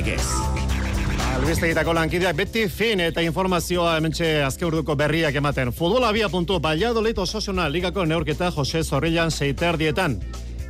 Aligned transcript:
Legez. 0.00 0.24
Albistegitako 1.36 1.92
lankideak 1.92 2.36
beti 2.38 2.62
fin 2.72 3.02
eta 3.04 3.20
informazioa 3.20 3.98
hementxe 3.98 4.28
azke 4.46 4.64
urduko 4.64 4.94
berriak 4.96 5.34
ematen. 5.36 5.74
Futbol 5.76 6.06
abia 6.08 6.30
puntu, 6.32 6.56
Valladolid 6.62 7.18
ososuna 7.20 7.66
ligako 7.68 8.06
neurketa 8.08 8.48
Jose 8.54 8.80
Zorrilan 8.82 9.30
seiter 9.30 9.76
dietan. 9.76 10.16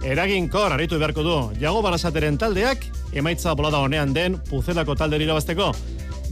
Eragin 0.03 0.49
kor, 0.51 0.75
aritu 0.75 0.99
beharko 0.99 1.23
du, 1.23 1.37
jago 1.63 1.83
barasateren 1.87 2.41
taldeak, 2.43 2.89
emaitza 3.15 3.55
bolada 3.55 3.79
honean 3.79 4.17
den 4.17 4.41
puzelako 4.51 4.99
talde 4.99 5.23
irabazteko. 5.23 5.71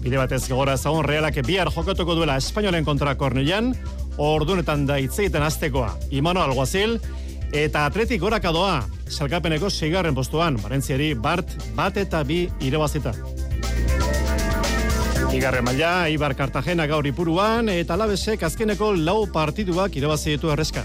Bide 0.03 0.19
batez 0.19 0.43
gogora 0.49 0.75
ezagun 0.75 1.07
realak 1.07 1.39
bihar 1.47 1.71
jokatuko 1.71 2.19
duela 2.19 2.37
Espainolen 2.43 2.85
kontra 2.89 3.15
kornilan, 3.15 3.77
ordunetan 4.19 4.89
da 4.91 4.99
itzeiten 4.99 5.47
aztekoa. 5.47 5.95
Imano 6.11 6.43
Alguazil, 6.43 6.99
eta 7.53 7.87
atletik 7.87 8.21
gorakadoa, 8.27 8.81
salkapeneko 9.09 9.71
seigarren 9.71 10.15
postuan, 10.15 10.57
Barentziari 10.63 11.15
Bart 11.15 11.51
bat 11.77 11.97
eta 11.97 12.23
bi 12.25 12.47
irabazita. 12.61 13.13
Igarre 15.35 15.61
maila, 15.63 16.09
Ibar 16.09 16.35
Cartagena 16.35 16.87
gaur 16.89 17.07
ipuruan, 17.07 17.69
eta 17.69 17.97
labesek 18.01 18.43
azkeneko 18.49 18.95
lau 18.97 19.27
partiduak 19.33 19.97
irabazi 19.97 20.37
ditu 20.37 20.51
erreska. 20.55 20.85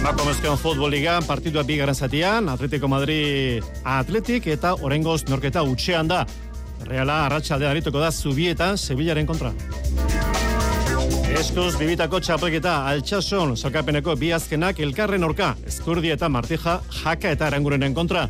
Emakumezkoen 0.00 0.56
futbol 0.56 0.94
liga 0.94 1.18
partidua 1.26 1.62
bi 1.62 1.76
zatian, 1.92 2.48
Atletico 2.48 2.88
Madrid 2.88 3.62
Atletik 3.84 4.46
eta 4.46 4.74
Orengoz 4.74 5.24
norketa 5.28 5.62
utxean 5.62 6.08
da. 6.08 6.24
Reala 6.86 7.26
arratsalde 7.26 7.66
arituko 7.66 8.00
da 8.00 8.10
Zubietan 8.10 8.78
Sevillaren 8.78 9.26
kontra. 9.26 9.52
Eskuz 11.30 11.76
bibitako 11.78 12.18
txapelketa 12.18 12.72
altxason 12.90 13.52
salkapeneko 13.54 14.16
bi 14.18 14.32
azkenak 14.34 14.80
elkarren 14.82 15.22
orka, 15.22 15.52
eskurdi 15.68 16.10
eta 16.10 16.28
martija 16.28 16.80
jaka 16.96 17.30
eta 17.36 17.46
erangurenen 17.46 17.94
kontra. 17.94 18.24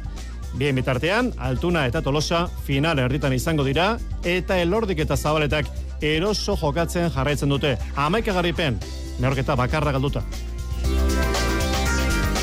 Bien 0.60 0.76
bitartean, 0.76 1.30
Altuna 1.38 1.86
eta 1.88 2.02
Tolosa 2.04 2.42
final 2.66 2.98
erditan 3.00 3.32
izango 3.32 3.64
dira, 3.64 3.94
eta 4.24 4.58
elordik 4.60 5.00
eta 5.06 5.16
zabaletak 5.16 5.70
eroso 6.04 6.58
jokatzen 6.60 7.08
jarraitzen 7.14 7.48
dute. 7.48 7.76
Amaika 7.96 8.34
garripen, 8.36 8.76
neorketa 9.18 9.56
bakarra 9.56 9.94
galduta. 9.96 10.20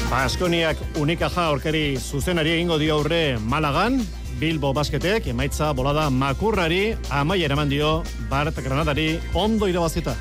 Baskoniak 0.09 0.81
unika 0.97 1.29
ja 1.29 1.49
aurkari 1.51 1.99
zuzenari 1.99 2.55
egingo 2.55 2.79
dio 2.81 2.95
aurre 2.95 3.37
Malagan, 3.37 4.01
Bilbo 4.37 4.69
basketek 4.73 5.27
emaitza 5.31 5.71
bolada 5.73 6.09
makurrari 6.13 6.95
amaiera 7.09 7.55
eman 7.57 7.69
dio 7.69 8.03
Bart 8.29 8.57
Granadari 8.63 9.19
ondo 9.33 9.69
irabazita. 9.69 10.15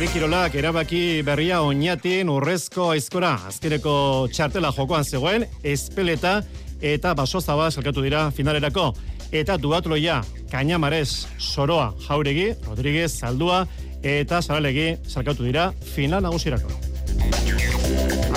Herri 0.00 0.56
erabaki 0.56 1.20
berria 1.20 1.58
oinatin 1.60 2.30
urrezko 2.32 2.86
aizkora. 2.94 3.34
Azkeneko 3.50 4.28
txartela 4.32 4.70
jokoan 4.72 5.04
zegoen, 5.04 5.44
espeleta 5.62 6.38
eta 6.80 7.12
baso 7.12 7.40
zaba 7.40 7.66
salkatu 7.70 8.00
dira 8.00 8.30
finalerako. 8.30 8.94
Eta 9.30 9.58
duatloia, 9.58 10.22
Kainamarez, 10.50 11.26
Soroa, 11.36 11.92
Jauregi, 12.06 12.54
Rodríguez, 12.64 13.10
Zaldua 13.20 13.66
eta 14.00 14.40
Zaralegi 14.40 14.96
salkatu 15.06 15.44
dira 15.44 15.70
final 15.92 16.24
nagusirako. 16.24 16.72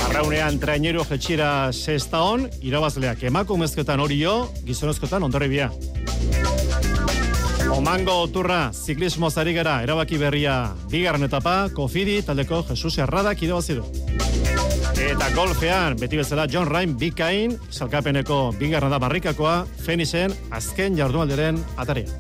Arraunean 0.09 0.59
traineru 0.59 1.08
jetxira 1.08 1.72
sexta 1.72 2.25
on, 2.28 2.50
irabazleak 2.59 3.23
emakumezketan 3.23 4.03
hori 4.03 4.19
jo, 4.19 4.50
gizonezkotan 4.68 5.23
ondorribia. 5.31 5.72
Omango 7.73 8.13
oturra, 8.22 8.69
ziklismo 8.72 9.31
zari 9.34 9.53
gara, 9.56 9.79
erabaki 9.81 10.19
berria, 10.22 10.75
bigarren 10.91 11.25
etapa, 11.25 11.69
kofidi, 11.73 12.19
taldeko 12.22 12.59
Jesus 12.67 13.00
Erradak 13.01 13.41
irabazi 13.41 13.79
du. 13.79 13.85
Eta 15.01 15.31
golfean, 15.34 15.97
beti 15.97 16.19
bezala 16.22 16.45
John 16.45 16.69
Ryan 16.69 16.94
bikain, 17.01 17.57
salkapeneko 17.73 18.53
bigarren 18.59 18.94
da 18.94 19.01
barrikakoa, 19.01 19.63
Fenixen 19.88 20.38
azken 20.53 21.00
jardunalderen 21.01 21.57
ataria. 21.81 22.13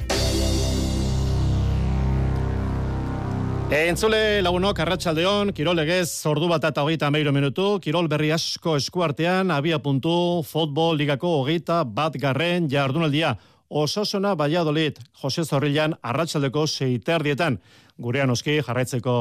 Entzule 3.73 4.41
lagunok, 4.45 4.83
arratsaldeon, 4.83 5.53
Kirol 5.53 5.79
legez, 5.79 6.09
ordu 6.29 6.49
bat 6.49 6.65
eta 6.67 6.81
hogeita 6.81 7.07
meiro 7.13 7.31
minutu, 7.33 7.79
Kirol 7.81 8.09
berri 8.09 8.33
asko 8.33 8.75
eskuartean, 8.77 9.49
abia 9.53 9.79
puntu, 9.81 10.43
futbol 10.45 10.97
ligako 10.97 11.39
hogeita 11.39 11.83
bat 11.85 12.17
garren 12.21 12.69
jardunaldia. 12.69 13.35
Osasuna 13.73 14.35
Valladolid, 14.37 14.99
Jose 15.21 15.43
Zorrilan, 15.49 15.95
arratsaldeko 16.05 16.67
seiterdietan 16.67 17.57
gurean 18.03 18.29
oski 18.33 18.59
jarraitzeko 18.65 19.13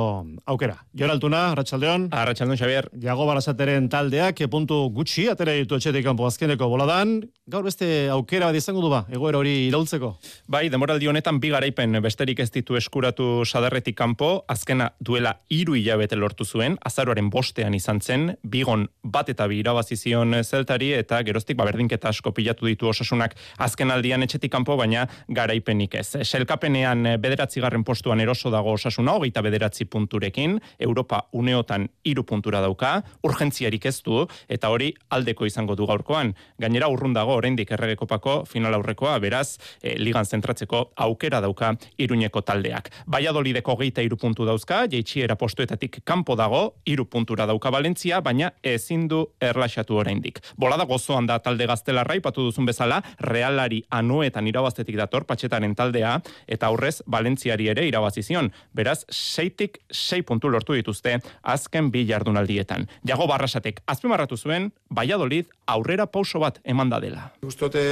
aukera. 0.50 0.76
Jon 0.98 1.12
Altuna, 1.14 1.44
Arratsaldeon. 1.52 2.08
Arratsaldeon 2.10 2.58
Xavier. 2.58 2.88
Jago 3.02 3.26
Barasateren 3.28 3.88
taldeak 3.92 4.42
puntu 4.50 4.78
gutxi 4.94 5.28
atera 5.30 5.54
ditu 5.56 5.78
etxetik 5.78 6.04
kanpo 6.06 6.26
azkeneko 6.26 6.68
boladan. 6.72 7.20
Gaur 7.52 7.64
beste 7.66 8.08
aukera 8.12 8.48
bat 8.50 8.58
izango 8.58 8.82
du 8.82 8.90
ba, 8.90 9.02
egoera 9.12 9.38
hori 9.38 9.54
iraultzeko. 9.68 10.12
Bai, 10.50 10.64
demoraldi 10.72 11.08
honetan 11.10 11.38
bi 11.42 11.52
garaipen 11.52 11.98
besterik 12.02 12.42
ez 12.42 12.50
ditu 12.54 12.76
eskuratu 12.78 13.44
sadarretik 13.46 13.96
kanpo, 13.98 14.30
azkena 14.50 14.90
duela 15.00 15.36
hiru 15.50 15.76
hilabete 15.78 16.18
lortu 16.18 16.44
zuen, 16.44 16.78
azaroaren 16.84 17.30
bostean 17.30 17.74
izan 17.74 18.00
zen, 18.00 18.28
bigon 18.42 18.88
bat 19.02 19.28
eta 19.32 19.46
bi 19.50 19.60
irabazi 19.62 19.96
zion 19.96 20.38
zeltari 20.42 20.92
eta 20.98 21.22
geroztik 21.26 21.58
ba 21.58 21.66
berdinketa 21.68 22.10
asko 22.10 22.32
pilatu 22.34 22.66
ditu 22.70 22.88
osasunak 22.90 23.36
azken 23.58 23.90
aldian 23.90 24.22
etxetik 24.22 24.52
kanpo, 24.52 24.76
baina 24.76 25.06
garaipenik 25.28 25.94
ez. 26.00 26.08
Selkapenean 26.22 27.16
bederatzigarren 27.22 27.84
postuan 27.84 28.20
eroso 28.20 28.50
da 28.50 28.62
osasuna, 28.72 29.16
hogeita 29.18 29.42
bederatzi 29.42 29.84
punturekin, 29.84 30.58
Europa 30.78 31.22
uneotan 31.32 31.88
iru 32.04 32.24
puntura 32.24 32.60
dauka, 32.60 33.02
urgentziarik 33.22 33.86
ez 33.86 33.98
du, 34.02 34.22
eta 34.48 34.70
hori 34.72 34.92
aldeko 35.10 35.46
izango 35.46 35.76
du 35.78 35.86
gaurkoan. 35.86 36.34
Gainera 36.60 36.88
urrun 36.92 37.14
dago, 37.16 37.36
oraindik 37.40 37.72
erregekopako 37.76 38.42
final 38.48 38.74
aurrekoa, 38.78 39.18
beraz, 39.22 39.58
e, 39.82 39.96
ligan 39.98 40.24
zentratzeko 40.24 40.92
aukera 41.06 41.40
dauka 41.40 41.74
iruñeko 41.98 42.42
taldeak. 42.46 42.90
Baiadolideko 43.06 43.76
hogeita 43.76 44.02
iru 44.04 44.16
puntu 44.16 44.46
dauzka, 44.48 44.84
jeitxiera 44.92 45.36
postuetatik 45.36 46.00
kanpo 46.04 46.36
dago, 46.36 46.62
iru 46.86 47.06
puntura 47.06 47.46
dauka 47.46 47.70
Valentzia, 47.72 48.20
baina 48.20 48.52
ezin 48.62 49.08
du 49.08 49.24
erlaxatu 49.40 49.96
oraindik. 49.98 50.40
Bolada 50.56 50.84
gozoan 50.88 51.26
da 51.26 51.38
talde 51.42 51.66
gaztelarra, 51.66 52.16
ipatu 52.18 52.46
duzun 52.48 52.66
bezala, 52.68 53.02
realari 53.20 53.82
anuetan 53.90 54.46
irabaztetik 54.46 54.96
dator, 55.00 55.26
patxetaren 55.28 55.74
taldea, 55.74 56.18
eta 56.46 56.68
aurrez, 56.68 57.00
Valentziari 57.06 57.68
ere 57.72 57.86
irabazizion 57.88 58.51
beraz, 58.74 59.02
seitik 59.10 59.78
sei 59.90 60.22
puntu 60.22 60.50
lortu 60.52 60.76
dituzte 60.76 61.18
azken 61.42 61.90
bi 61.92 62.04
jardunaldietan. 62.08 62.86
Jago 63.08 63.26
barrasatek, 63.30 63.82
azpimarratu 63.86 64.36
zuen, 64.36 64.70
Valladolid 64.90 65.50
aurrera 65.66 66.06
pauso 66.06 66.40
bat 66.42 66.58
eman 66.64 66.90
da 66.92 67.00
dela. 67.00 67.28
Gustote 67.42 67.82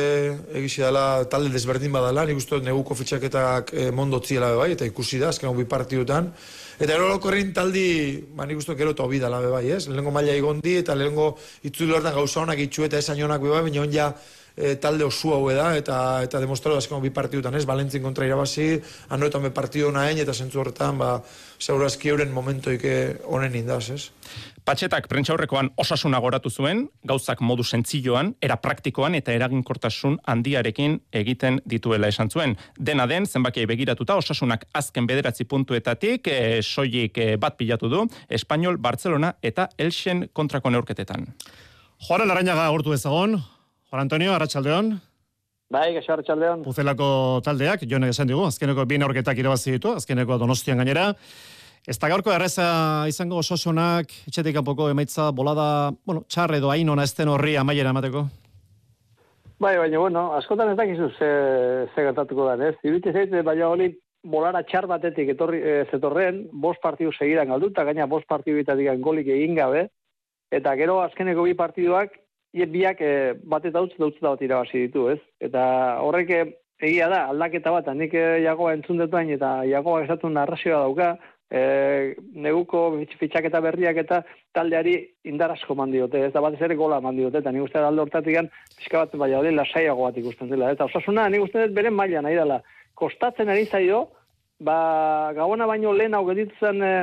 egisi 0.55 0.83
dela 0.85 1.25
talde 1.31 1.53
desberdin 1.55 1.93
badala, 1.93 2.27
ni 2.27 2.37
gustot 2.39 2.65
neguko 2.65 2.97
fitxaketak 2.99 3.73
e, 3.75 3.91
mondo 3.91 4.21
tziela 4.21 4.53
bai, 4.57 4.73
eta 4.77 4.89
ikusi 4.89 5.21
da, 5.21 5.31
azken 5.35 5.55
bi 5.57 5.67
partidutan. 5.69 6.33
Eta 6.81 6.95
ero 6.97 7.11
lokorrin 7.11 7.53
taldi, 7.53 7.87
ba, 8.37 8.47
nik 8.49 8.61
gustot 8.61 8.79
gero 8.79 8.95
tobi 8.97 9.21
dala 9.21 9.41
bai, 9.53 9.67
ez? 9.77 9.87
Lehenko 9.89 10.13
maila 10.15 10.37
igondi, 10.37 10.79
eta 10.81 10.97
lehenko 10.97 11.35
itzulu 11.69 11.99
hortan 11.99 12.17
gauza 12.17 12.41
honak 12.41 12.63
itxu 12.67 12.87
eta 12.89 13.01
esan 13.01 13.19
jonak 13.21 13.43
bai, 13.45 13.65
baina 13.69 13.83
on 13.83 13.93
ja 13.93 14.13
e, 14.61 14.77
talde 14.77 15.05
osu 15.05 15.33
hau 15.35 15.43
da 15.51 15.73
eta 15.77 15.99
eta 16.27 16.41
demostratu 16.41 16.77
azken 16.77 17.03
bi 17.03 17.11
partidutan, 17.11 17.57
ez? 17.57 17.65
Valentzin 17.67 18.03
kontra 18.03 18.29
irabazi, 18.29 18.77
anoetan 19.09 19.49
be 19.49 19.51
partidu 19.51 19.91
nahen 19.93 20.21
eta 20.21 20.35
zentzu 20.35 20.61
horretan, 20.61 20.99
ba, 21.01 21.17
segurazki 21.59 22.13
euren 22.13 22.33
momentoik 22.33 22.87
honen 23.25 23.57
indaz, 23.57 23.89
ez? 23.91 24.03
Patxetak 24.71 25.09
prentxaurrekoan 25.09 25.71
osasuna 25.81 26.19
goratu 26.21 26.51
zuen, 26.51 26.85
gauzak 27.09 27.41
modu 27.41 27.65
sentzioan, 27.65 28.35
era 28.45 28.59
praktikoan 28.61 29.17
eta 29.17 29.33
eraginkortasun 29.33 30.19
handiarekin 30.29 30.99
egiten 31.17 31.59
dituela 31.65 32.11
esan 32.13 32.31
zuen. 32.31 32.57
Dena 32.77 33.07
den, 33.11 33.27
zenbakiai 33.27 33.67
begiratuta, 33.67 34.19
osasunak 34.21 34.67
azken 34.77 35.09
bederatzi 35.09 35.47
puntuetatik, 35.49 36.29
e, 36.29 36.61
soilik 36.63 37.19
e, 37.19 37.31
bat 37.41 37.57
pilatu 37.57 37.89
du, 37.89 38.05
Espainol, 38.29 38.77
Barcelona 38.79 39.33
eta 39.43 39.71
Elxen 39.79 40.29
kontrako 40.33 40.71
neurketetan. 40.71 41.27
Joara 42.07 42.29
Larañaga 42.29 42.69
urtu 42.73 42.93
ezagon, 42.95 43.41
Juan 43.91 44.03
Antonio, 44.03 44.33
Arratxaldeon. 44.33 44.93
Bai, 45.75 45.89
gaxo 45.97 46.13
Arratxaldeon. 46.15 46.61
Puzelako 46.63 47.41
taldeak, 47.43 47.83
joan 47.91 48.07
esan 48.07 48.29
digu, 48.31 48.45
azkeneko 48.47 48.85
bi 48.87 49.01
aurketak 49.03 49.39
irabazi 49.39 49.75
ditu, 49.75 49.97
azkeneko 49.99 50.39
donostian 50.39 50.79
gainera. 50.79 51.09
Ez 51.89 51.97
da 51.99 52.11
gaurko 52.13 52.31
erreza 52.31 52.69
izango 53.11 53.41
ososonak, 53.43 54.13
etxetik 54.31 54.55
kanpoko 54.55 54.89
emaitza 54.93 55.31
bolada, 55.35 55.91
bueno, 56.07 56.23
txarre 56.29 56.61
edo 56.61 56.71
hain 56.71 56.89
ona 56.89 57.03
esten 57.03 57.33
horri 57.33 57.57
amaiera 57.57 57.91
emateko? 57.91 58.25
Bai, 59.59 59.75
baina, 59.77 59.99
bueno, 59.99 60.25
askotan 60.39 60.71
ez 60.71 60.79
dakizu 60.79 61.11
ze, 61.19 61.33
ze 61.91 62.07
gertatuko 62.07 62.47
da, 62.47 62.71
ez? 62.71 62.77
Ibitze 62.87 63.11
zaite, 63.11 63.43
baina 63.43 63.75
hori 63.75 63.91
bolara 64.23 64.63
txar 64.63 64.87
batetik 64.87 65.35
etorri, 65.35 65.65
e, 65.67 65.85
zetorren, 65.91 66.45
bost 66.53 66.79
partidu 66.81 67.11
segiran 67.11 67.51
galduta, 67.51 67.83
gaina 67.85 68.07
bost 68.07 68.29
partidu 68.29 68.63
golik 69.03 69.27
egin 69.27 69.57
gabe, 69.57 69.89
eta 70.53 70.77
gero 70.77 71.01
azkeneko 71.01 71.43
bi 71.43 71.55
partiduak 71.55 72.21
ie 72.53 72.67
biak 72.67 73.01
e, 73.01 73.13
bat 73.45 73.65
eta 73.67 73.83
utz 73.85 73.95
dautz 73.99 74.17
bat 74.21 74.43
irabazi 74.43 74.87
ditu, 74.87 75.09
ez? 75.13 75.21
Eta 75.41 75.63
horrek 76.05 76.33
egia 76.81 77.11
da, 77.13 77.27
aldaketa 77.31 77.73
bat, 77.75 77.91
nik 77.95 78.15
jagoa 78.15 78.75
entzun 78.75 78.99
detuain 78.99 79.31
eta 79.37 79.61
jagoa 79.69 80.05
esatu 80.07 80.31
narrazioa 80.33 80.81
dauka, 80.87 81.11
e, 81.51 82.15
neguko 82.33 82.83
fitxaketa 83.19 83.61
berriak 83.63 83.99
eta 84.05 84.23
taldeari 84.55 84.95
indar 85.29 85.55
asko 85.55 85.75
mandiote, 85.79 86.25
ez? 86.27 86.33
Da 86.35 86.43
batez 86.45 86.63
ere 86.67 86.79
gola 86.79 87.01
mandiote, 87.05 87.43
eta 87.43 87.53
nik 87.53 87.67
uste 87.67 87.83
alde 87.83 88.05
hortatik 88.05 88.39
gan, 88.39 88.51
pixka 88.79 89.05
bat 89.05 89.17
baina 89.23 89.41
hori 89.41 89.55
lasaiago 89.55 90.07
bat 90.07 90.21
ikusten 90.23 90.51
dela, 90.53 90.71
eta 90.75 90.87
osasuna 90.91 91.29
nik 91.29 91.47
uste 91.49 91.67
dut 91.67 91.77
beren 91.77 91.97
maila 91.97 92.23
nahi 92.27 92.39
dela, 92.39 92.61
kostatzen 92.95 93.51
ari 93.51 93.67
zaio, 93.67 94.05
ba, 94.61 95.33
gauana 95.37 95.67
baino 95.67 95.93
lehen 95.97 96.15
hau 96.15 96.25
geditzen 96.29 96.83
e, 96.85 96.95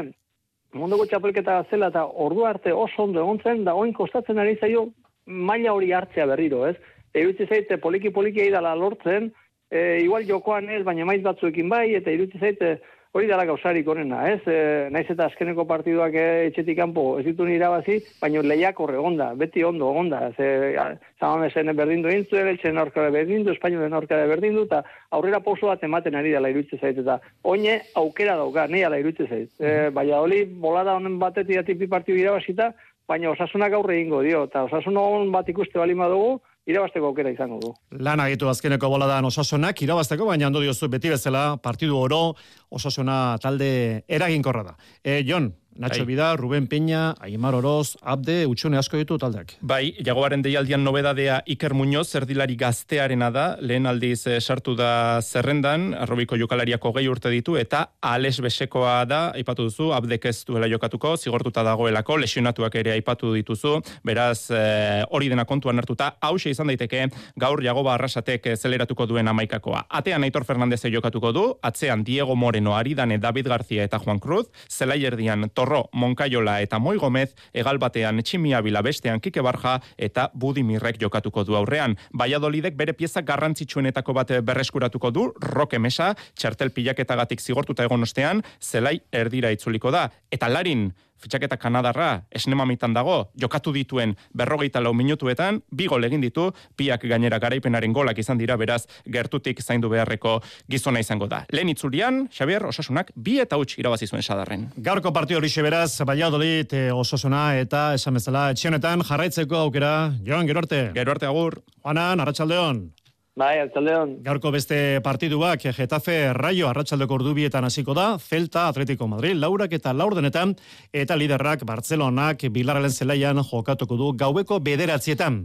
munduko 0.78 1.08
txapelketa 1.10 1.64
zela, 1.70 1.92
eta 1.94 2.06
ordu 2.28 2.48
arte 2.48 2.74
oso 2.74 3.04
ondo 3.04 3.24
egon 3.24 3.44
zen, 3.44 3.66
da 3.68 3.76
oin 3.76 3.94
kostatzen 3.94 4.40
ari 4.40 4.58
zaio, 4.62 4.88
maila 5.28 5.74
hori 5.76 5.92
hartzea 5.92 6.26
berriro, 6.26 6.66
ez? 6.68 6.76
Irutzi 7.18 7.48
zaite 7.48 7.78
poliki-poliki 7.82 8.50
dala 8.54 8.76
lortzen, 8.76 9.32
e, 9.70 10.02
igual 10.04 10.28
jokoan 10.28 10.70
ez, 10.70 10.84
baina 10.88 11.06
maiz 11.06 11.24
batzuekin 11.24 11.70
bai, 11.70 11.90
eta 11.98 12.14
irutzi 12.14 12.40
zaite 12.40 12.78
hori 13.18 13.26
dela 13.26 13.46
gauzarik 13.50 13.88
onena, 13.90 14.20
ez? 14.30 14.42
E, 14.46 14.58
naiz 14.94 15.08
eta 15.10 15.26
azkeneko 15.26 15.66
partiduak 15.68 16.14
e, 16.14 16.26
etxetik 16.50 16.78
kanpo 16.78 17.06
ez 17.18 17.26
ditu 17.26 17.48
irabazi, 17.50 17.98
baina 18.22 18.44
lehiak 18.46 18.80
horre 18.84 19.00
onda, 19.02 19.32
beti 19.40 19.64
ondo 19.66 19.90
onda. 19.90 20.20
Ze, 20.38 20.76
zamamezen 21.20 21.74
berdindu 21.76 22.12
intzu, 22.14 22.38
eltsen 22.38 22.78
aurkara 22.78 23.10
berdindu, 23.14 23.56
espainolen 23.56 23.96
aurkara 23.98 24.28
berdindu, 24.30 24.68
eta 24.70 24.84
aurrera 25.18 25.42
poso 25.42 25.72
bat 25.72 25.84
ematen 25.84 26.16
ari 26.20 26.36
dela 26.36 26.52
irutze 26.54 26.78
zait, 26.78 27.00
eta 27.02 27.20
oine 27.44 27.80
aukera 27.96 28.38
dauka, 28.38 28.68
nahi 28.68 28.84
ala 28.86 29.02
irutze 29.02 29.26
zait. 29.26 29.50
E, 29.58 29.90
baina 29.96 30.22
hori 30.22 30.44
bolada 30.46 30.96
honen 31.00 31.18
batetik 31.20 31.64
atipi 31.64 31.90
partidu 31.90 32.22
irabazita, 32.22 32.74
baina 33.08 33.32
osasunak 33.32 33.74
aurre 33.74 34.02
ingo 34.02 34.22
dio, 34.26 34.44
eta 34.50 34.66
osasun 34.68 34.98
hon 35.00 35.32
bat 35.32 35.48
ikuste 35.50 35.80
balima 35.80 36.10
dugu, 36.12 36.38
irabasteko 36.68 37.12
aukera 37.12 37.32
izango 37.32 37.60
du. 37.64 37.72
Lan 38.04 38.20
agitu 38.20 38.50
azkeneko 38.52 38.90
boladan 38.92 39.26
osasunak, 39.30 39.82
irabasteko, 39.82 40.28
baina 40.28 40.50
ondo 40.50 40.62
diozu 40.64 40.90
beti 40.92 41.14
bezala 41.14 41.46
partidu 41.64 41.98
oro 41.98 42.22
osasuna 42.70 43.38
talde 43.44 43.70
eraginkorra 44.08 44.66
da. 44.68 44.76
E, 45.04 45.22
Jon, 45.28 45.54
Nacho 45.78 46.00
bai. 46.00 46.06
Bida, 46.06 46.36
Ruben 46.36 46.68
Peña, 46.68 47.14
Aimar 47.22 47.54
Oroz, 47.56 47.98
Abde, 48.02 48.46
Utxune 48.48 48.78
asko 48.78 48.98
ditu 48.98 49.18
taldeak. 49.22 49.54
Bai, 49.62 49.94
jagoaren 50.04 50.42
deialdian 50.42 50.84
nobedadea 50.84 51.44
Iker 51.46 51.76
Muñoz, 51.78 52.08
erdilari 52.18 52.56
gaztearena 52.58 53.30
da, 53.32 53.46
lehen 53.62 53.86
aldiz 53.86 54.26
eh, 54.28 54.40
sartu 54.42 54.74
da 54.76 55.22
zerrendan, 55.22 55.92
arrobiko 55.94 56.38
jokalariako 56.38 56.94
gehi 56.98 57.10
urte 57.12 57.30
ditu, 57.30 57.58
eta 57.62 57.84
ales 58.02 58.40
besekoa 58.42 59.04
da, 59.06 59.22
aipatu 59.38 59.68
duzu, 59.70 59.92
Abdek 59.94 60.26
ez 60.32 60.40
duela 60.50 60.70
jokatuko, 60.72 61.14
zigortuta 61.18 61.64
dagoelako, 61.68 62.18
lesionatuak 62.24 62.80
ere 62.82 62.96
aipatu 62.96 63.34
dituzu, 63.36 63.78
beraz, 64.08 64.50
eh, 64.50 65.04
hori 65.12 65.30
dena 65.30 65.46
kontuan 65.46 65.78
hartuta, 65.78 66.16
hause 66.22 66.50
izan 66.56 66.74
daiteke, 66.74 67.06
gaur 67.38 67.62
jagoba 67.64 67.94
arrasatek 67.94 68.50
zeleratuko 68.56 69.06
duen 69.06 69.28
amaikakoa. 69.28 69.86
Atean 69.90 70.26
Aitor 70.26 70.46
Fernandez 70.46 70.82
jokatuko 70.88 71.32
du, 71.34 71.46
atzean 71.62 72.04
Diego 72.04 72.36
Moreno, 72.36 72.76
Aridane, 72.76 73.20
David 73.20 73.48
García 73.48 73.84
eta 73.84 74.00
Juan 74.00 74.20
Cruz, 74.20 74.48
zelai 74.70 75.04
erdian 75.06 75.50
Zorro, 75.68 75.90
Monkaiola 75.92 76.62
eta 76.64 76.80
Moi 76.80 76.96
Gomez, 76.98 77.34
egal 77.52 77.78
batean 77.78 78.22
Tximia 78.24 78.62
Bila 78.64 78.80
bestean 78.82 79.20
Kike 79.20 79.42
Barja 79.44 79.82
eta 79.98 80.30
Budimirrek 80.34 80.96
jokatuko 81.02 81.44
du 81.44 81.58
aurrean. 81.60 81.98
Baiadolidek 82.16 82.78
bere 82.80 82.94
pieza 82.96 83.22
garrantzitsuenetako 83.22 84.16
bat 84.16 84.32
berreskuratuko 84.48 85.12
du, 85.12 85.26
Roke 85.44 85.80
Mesa, 85.80 86.14
txartel 86.40 86.72
pilaketagatik 86.72 87.44
zigortuta 87.44 87.84
egon 87.84 88.08
ostean, 88.08 88.46
zelai 88.64 89.02
erdira 89.12 89.52
itzuliko 89.52 89.92
da. 89.92 90.08
Eta 90.32 90.48
larin, 90.48 90.88
fitxaketa 91.22 91.58
Kanadarra 91.58 92.24
esnemamitan 92.32 92.94
dago, 92.94 93.32
jokatu 93.40 93.74
dituen 93.76 94.16
berrogeita 94.34 94.82
lau 94.82 94.94
minutuetan, 94.94 95.62
bi 95.72 95.88
gol 95.88 96.04
egin 96.08 96.22
ditu, 96.22 96.50
piak 96.78 97.06
gainera 97.10 97.40
garaipenaren 97.40 97.94
golak 97.94 98.20
izan 98.22 98.38
dira, 98.38 98.58
beraz, 98.58 98.84
gertutik 99.06 99.62
zaindu 99.62 99.90
beharreko 99.90 100.40
gizona 100.70 101.02
izango 101.04 101.28
da. 101.28 101.44
Lehen 101.52 101.72
itzulian, 101.74 102.26
Xabier, 102.34 102.66
osasunak, 102.70 103.12
bi 103.16 103.40
eta 103.44 103.58
huts 103.58 103.78
irabazi 103.78 104.08
zuen 104.08 104.24
sadarren. 104.24 104.68
Gaurko 104.78 105.14
partio 105.14 105.38
hori 105.38 105.52
beraz, 105.64 106.02
Valladolid, 106.02 106.74
e, 106.74 106.92
osasuna 106.92 107.58
eta 107.58 107.94
esan 107.96 108.14
bezala, 108.20 108.50
etxionetan 108.52 109.04
jarraitzeko 109.08 109.56
aukera, 109.64 110.14
joan, 110.26 110.48
gero 110.48 110.60
arte. 110.60 110.92
Gero 110.94 111.12
arte 111.12 111.26
agur. 111.26 111.62
Juanan, 111.84 112.20
arratsaldeon. 112.20 112.97
Bai, 113.38 113.60
altzaldeon. 113.62 114.16
Gaurko 114.26 114.50
beste 114.50 114.98
partiduak, 115.06 115.62
Getafe 115.78 116.16
Rayo 116.34 116.72
arratsaldeko 116.72 117.20
ordubietan 117.20 117.68
hasiko 117.68 117.94
da, 117.94 118.08
Celta 118.18 118.64
Atletico 118.72 119.06
Madrid 119.06 119.38
laurak 119.38 119.76
eta 119.78 119.94
laurdenetan, 119.94 120.56
eta 120.90 121.14
liderrak 121.14 121.62
Barcelonak 121.70 122.48
bilarralen 122.50 122.90
zelaian 122.90 123.38
jokatuko 123.46 124.00
du 124.00 124.08
gaueko 124.18 124.58
bederatzietan. 124.66 125.38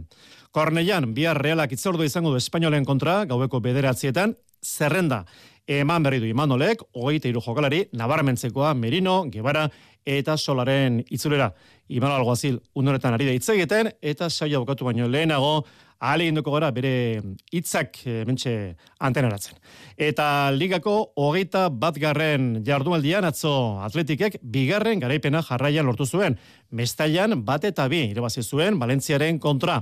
Korneian, 0.49 1.11
bihar 1.13 1.37
realak 1.37 1.77
itzordu 1.77 2.09
izango 2.09 2.33
du 2.33 2.41
Espainolen 2.41 2.83
kontra, 2.83 3.27
gaueko 3.29 3.61
bederatzietan, 3.61 4.33
zerrenda. 4.65 5.27
Eman 5.69 6.01
berri 6.01 6.17
du 6.19 6.25
Imanolek, 6.25 6.81
hogeita 6.97 7.29
iru 7.29 7.45
jokalari, 7.45 7.85
nabarmentzekoa, 7.93 8.73
Merino, 8.73 9.21
Gebara, 9.29 9.67
eta 10.03 10.33
solaren 10.35 11.03
itzulera. 11.13 11.53
Imanol 11.93 12.23
Alguazil, 12.23 12.57
unoretan 12.73 13.13
ari 13.13 13.29
da 13.29 13.37
itzegiten, 13.37 13.93
eta 14.01 14.33
saia 14.33 14.57
bukatu 14.57 14.89
baino 14.89 15.05
lehenago, 15.07 15.59
ahale 16.03 16.27
induko 16.27 16.51
gara 16.51 16.69
bere 16.75 17.21
hitzak 17.55 18.01
e, 18.03 18.15
mentxe 18.27 18.53
antenaratzen. 19.07 19.55
Eta 19.95 20.25
ligako 20.51 20.95
hogeita 21.15 21.69
bat 21.69 21.97
garren 22.01 22.57
jardualdian 22.67 23.23
atzo 23.29 23.53
atletikek 23.85 24.41
bigarren 24.43 24.99
garaipena 25.03 25.43
jarraian 25.47 25.87
lortu 25.87 26.05
zuen. 26.05 26.35
Mestailan 26.75 27.39
bat 27.47 27.63
eta 27.69 27.87
bi 27.87 28.03
irabazi 28.11 28.43
zuen 28.43 28.79
Valentziaren 28.81 29.39
kontra. 29.39 29.79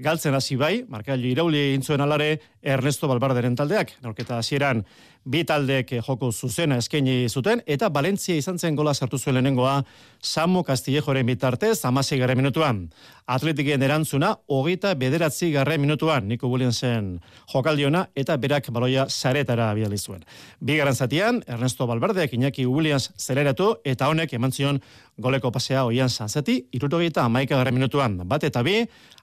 Galtzen 0.00 0.32
hasi 0.32 0.56
bai, 0.56 0.84
markailu 0.88 1.28
irauli 1.28 1.58
egin 1.60 1.82
zuen 1.84 2.00
alare 2.00 2.30
Ernesto 2.62 3.08
Balbarderen 3.08 3.56
taldeak. 3.56 3.92
Norketa 4.00 4.38
hasieran 4.40 4.80
bi 5.24 5.42
taldeek 5.44 5.90
joko 6.06 6.30
zuzena 6.32 6.78
eskaini 6.80 7.28
zuten 7.28 7.60
eta 7.68 7.90
Valentzia 7.92 8.36
izan 8.40 8.58
zen 8.58 8.76
gola 8.76 8.94
sartu 8.94 9.18
zuen 9.18 9.36
lehenengoa 9.36 9.82
Samu 10.22 10.62
Castillejoren 10.64 11.26
bitartez 11.26 11.82
16. 11.82 12.36
minutuan. 12.36 12.86
Atletiken 13.26 13.82
erantzuna 13.82 14.32
hogeita 14.48 14.94
bederatzi 14.94 15.50
garren 15.52 15.80
minutuan 15.80 16.26
Niko 16.28 16.48
Williamsen 16.48 17.20
jokaldiona 17.52 18.06
eta 18.16 18.36
berak 18.36 18.70
baloia 18.72 19.06
saretara 19.08 19.74
bidali 19.74 19.98
zuen. 19.98 20.24
Bigarren 20.60 20.96
zatian 20.96 21.42
Ernesto 21.46 21.86
Balbardeak 21.86 22.32
Iñaki 22.32 22.66
Williams 22.66 23.12
zeleratu 23.18 23.74
eta 23.84 24.08
honek 24.08 24.32
eman 24.32 24.52
zion 24.52 24.80
goleko 25.18 25.50
pasea 25.52 25.84
oian 25.84 26.08
sanzeti, 26.08 26.66
irurogeita 26.72 27.24
amaika 27.24 27.56
garren 27.56 27.74
minutuan. 27.74 28.16
Bat 28.24 28.44
eta 28.48 28.62
bi, 28.62 28.80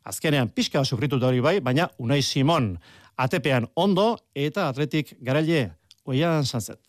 azkenean 0.07 0.49
pixka 0.49 0.83
sufritu 0.85 1.19
hori 1.19 1.41
bai, 1.43 1.59
baina 1.59 1.89
Unai 1.99 2.21
Simon 2.21 2.75
atepean 3.17 3.67
ondo 3.75 4.15
eta 4.35 4.69
atletik 4.69 5.17
garaile 5.21 5.71
oian 6.05 6.45
sanzet. 6.45 6.79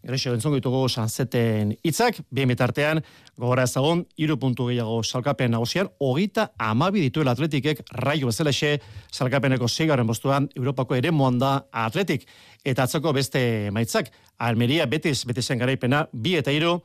Gerexo, 0.00 0.32
entzongo 0.32 0.56
ditugu 0.56 0.86
sanzeten 0.88 1.74
itzak, 1.84 2.22
bien 2.32 2.48
bitartean, 2.48 3.02
gogora 3.36 3.66
ezagun, 3.68 4.06
iru 4.16 4.38
puntu 4.40 4.70
gehiago 4.70 5.02
salkapen 5.04 5.52
nagusian, 5.52 5.90
hogita 6.00 6.46
amabi 6.56 7.02
dituen 7.04 7.28
atletikek 7.28 7.82
raio 8.00 8.30
bezalexe 8.30 8.78
salkapeneko 9.12 9.68
zigaren 9.68 10.08
bostuan, 10.08 10.48
Europako 10.56 10.96
ere 10.96 11.10
da 11.38 11.52
atletik. 11.70 12.26
Eta 12.64 12.84
atzoko 12.84 13.12
beste 13.12 13.68
maitzak, 13.72 14.10
Almeria 14.38 14.86
betiz, 14.86 15.26
betizen 15.26 15.58
garaipena, 15.58 16.06
bi 16.12 16.36
eta 16.36 16.50
iru, 16.50 16.80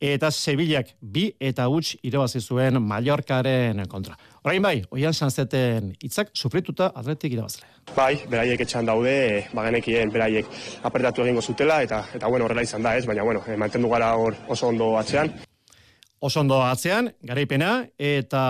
eta 0.00 0.30
Sevillak 0.30 0.94
bi 1.00 1.28
eta 1.40 1.66
huts 1.68 1.96
irabazi 2.06 2.40
zuen 2.40 2.80
Mallorcaren 2.82 3.84
kontra. 3.90 4.16
Orain 4.44 4.62
bai, 4.62 4.76
oian 4.94 5.14
sanzeten 5.14 5.92
hitzak 6.02 6.30
sufrituta 6.34 6.92
atletik 6.94 7.34
irabazle. 7.34 7.66
Bai, 7.96 8.14
beraiek 8.30 8.62
etxan 8.62 8.86
daude, 8.86 9.44
bagenekien 9.52 10.12
beraiek 10.14 10.46
apertatu 10.86 11.24
egingo 11.24 11.42
zutela, 11.42 11.82
eta 11.82 12.04
eta 12.14 12.30
bueno, 12.30 12.46
horrela 12.46 12.62
izan 12.62 12.86
da, 12.86 12.96
ez? 12.96 13.06
Baina, 13.06 13.24
bueno, 13.24 13.42
eh, 13.48 13.56
mantendu 13.56 13.90
gara 13.90 14.14
hor 14.16 14.36
oso 14.48 14.68
ondo 14.68 14.96
atzean. 14.98 15.32
Oso 16.20 16.40
ondo 16.40 16.56
atzean, 16.66 17.12
garaipena, 17.22 17.84
eta 17.94 18.40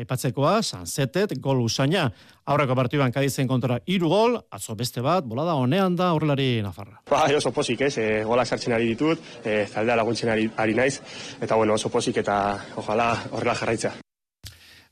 aipatzekoa, 0.00 0.62
sanzetet, 0.62 1.34
gol 1.44 1.58
usaina. 1.60 2.06
Aurreko 2.48 2.74
partiduan 2.74 3.12
kadizen 3.12 3.50
kontra 3.50 3.76
iru 3.86 4.08
gol, 4.08 4.38
atzo 4.50 4.72
beste 4.74 5.04
bat, 5.04 5.26
bolada 5.28 5.52
honean 5.60 5.94
da 5.96 6.12
horrelari 6.16 6.62
nafarra. 6.64 7.02
Ba, 7.10 7.26
oso 7.36 7.52
posik 7.52 7.84
ez, 7.84 7.92
e, 8.00 8.06
golak 8.24 8.48
sartzen 8.48 8.72
ari 8.72 8.88
ditut, 8.94 9.20
e, 9.44 9.66
zaldea 9.66 9.98
laguntzen 10.00 10.32
ari, 10.32 10.48
ari 10.56 10.74
naiz, 10.74 11.02
eta 11.40 11.60
bueno, 11.60 11.76
oso 11.76 11.92
posik 11.92 12.16
eta 12.24 12.38
ojala 12.80 13.12
horrela 13.30 13.58
jarraitza. 13.60 13.92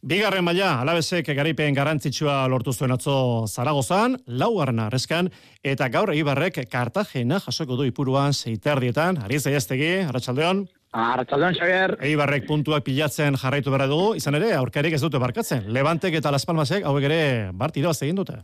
Bigarren 0.00 0.44
maila, 0.44 0.78
alabezek 0.80 1.26
garipen 1.36 1.74
garrantzitsua 1.76 2.46
lortu 2.48 2.72
zuen 2.72 2.92
atzo 2.94 3.46
Zaragozan, 3.48 4.14
laugarren 4.26 4.80
arrezkan, 4.80 5.28
eta 5.60 5.88
gaur 5.92 6.12
Eibarrek 6.14 6.62
Kartagena 6.72 7.40
jasoko 7.44 7.76
du 7.76 7.84
ipuruan 7.84 8.32
zeiterdietan, 8.32 9.20
ari 9.24 9.40
zaiaztegi, 9.40 9.90
Arratxaldeon. 10.08 10.64
Arratxaldeon, 10.90 11.54
Xavier. 11.54 11.92
Eibarrek 12.02 12.48
puntuak 12.48 12.82
pilatzen 12.82 13.36
jarraitu 13.38 13.70
behar 13.70 13.86
dugu, 13.90 14.14
izan 14.18 14.34
ere, 14.34 14.50
aurkarik 14.58 14.96
ez 14.96 15.02
dute 15.02 15.20
barkatzen. 15.22 15.68
Levantek 15.70 16.16
eta 16.18 16.32
Las 16.34 16.46
Palmasek, 16.48 16.82
hauek 16.82 17.06
ere, 17.06 17.20
bart 17.54 17.78
irabaz 17.78 18.00
egin 18.02 18.18
dute. 18.18 18.40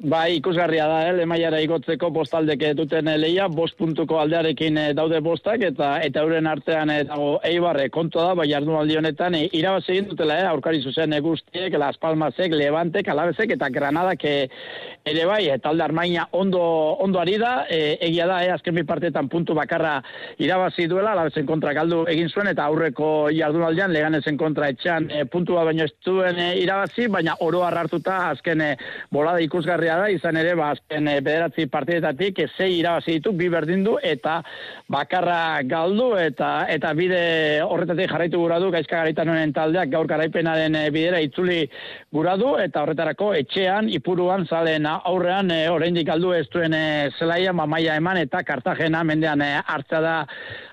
Bai, 0.00 0.38
ikusgarria 0.38 0.86
da, 0.88 1.00
eh, 1.04 1.12
lemaiara 1.12 1.58
igotzeko 1.60 2.08
bostaldeke 2.08 2.70
duten 2.72 3.08
eh, 3.12 3.18
leia, 3.20 3.48
bost 3.52 3.76
puntuko 3.76 4.16
aldearekin 4.16 4.78
eh, 4.80 4.84
daude 4.96 5.18
bostak, 5.20 5.60
eta 5.60 5.90
eta 6.00 6.22
euren 6.24 6.46
artean 6.48 6.88
eh, 6.88 7.02
dago 7.04 7.34
eibarre 7.44 7.90
konto 7.92 8.22
da, 8.24 8.32
bai 8.34 8.46
ardu 8.56 8.78
honetan, 8.80 9.34
eh, 9.34 9.50
irabaz 9.52 9.84
egin 9.90 10.08
dutela, 10.08 10.38
eh, 10.40 10.46
aurkari 10.48 10.80
zuzen 10.80 11.12
guztiek, 11.20 11.76
Las 11.76 11.98
Palmasek, 11.98 12.50
Levantek, 12.56 13.08
Alabezek, 13.08 13.52
eta 13.58 13.68
Granadak 13.68 14.24
ere 14.24 15.26
bai, 15.26 15.42
talde 15.60 15.84
armaina 15.84 16.26
ondo, 16.32 16.62
ondo 17.00 17.20
ari 17.20 17.36
da, 17.36 17.66
eh, 17.68 17.98
egia 18.00 18.26
da, 18.26 18.42
eh, 18.44 18.52
azken 18.52 18.74
bi 18.74 18.84
partetan 18.84 19.28
puntu 19.28 19.54
bakarra 19.54 20.02
irabazi 20.38 20.86
duela, 20.86 21.12
Alabezen 21.12 21.44
kontra 21.44 21.74
galdu 21.76 22.06
egin 22.08 22.28
zuen, 22.28 22.48
eta 22.48 22.64
aurreko 22.64 23.28
jardunaldian, 23.36 23.92
leganezen 23.92 24.38
kontra 24.40 24.68
etxan 24.72 25.10
eh, 25.10 25.24
puntua 25.24 25.64
baino 25.64 25.84
ez 25.84 25.92
duen 26.04 26.38
eh, 26.38 26.54
irabazi, 26.62 27.08
baina 27.08 27.36
oro 27.40 27.62
hartuta 27.64 28.30
azken 28.30 28.62
bolada 29.12 29.40
ikusgarria 29.40 29.89
da, 29.98 30.08
izan 30.12 30.36
ere, 30.40 30.54
ba, 30.58 30.70
azken 30.74 31.08
e, 31.08 31.16
bederatzi 31.24 31.66
partidetatik, 31.70 32.38
e, 32.38 32.46
zei 32.56 32.78
irabazi 32.78 33.16
ditu, 33.18 33.32
bi 33.36 33.48
berdin 33.52 33.84
du, 33.86 33.96
eta 34.02 34.40
bakarra 34.90 35.62
galdu, 35.68 36.12
eta 36.20 36.50
eta 36.70 36.92
bide 36.98 37.22
horretatik 37.64 38.10
jarraitu 38.12 38.40
gura 38.42 38.60
du, 38.62 38.70
gaizka 38.74 38.98
garaitan 39.00 39.32
honen 39.32 39.54
taldeak, 39.56 39.90
gaur 39.92 40.08
garaipenaren 40.10 40.78
e, 40.78 40.84
bidera 40.94 41.20
itzuli 41.24 41.60
gura 42.12 42.36
du, 42.40 42.54
eta 42.62 42.84
horretarako 42.84 43.32
etxean, 43.40 43.90
ipuruan, 43.90 44.46
zalen 44.46 44.88
aurrean, 44.90 45.50
e, 45.50 45.62
oraindik 45.70 46.08
galdu 46.08 46.34
ez 46.36 46.46
duen 46.52 46.74
e, 46.76 47.10
zelaia, 47.18 47.52
mamaia 47.52 47.96
eman, 48.00 48.22
eta 48.24 48.42
kartagena 48.46 49.04
mendean 49.04 49.42
e, 49.42 49.54
hartza 49.66 50.00
da 50.04 50.16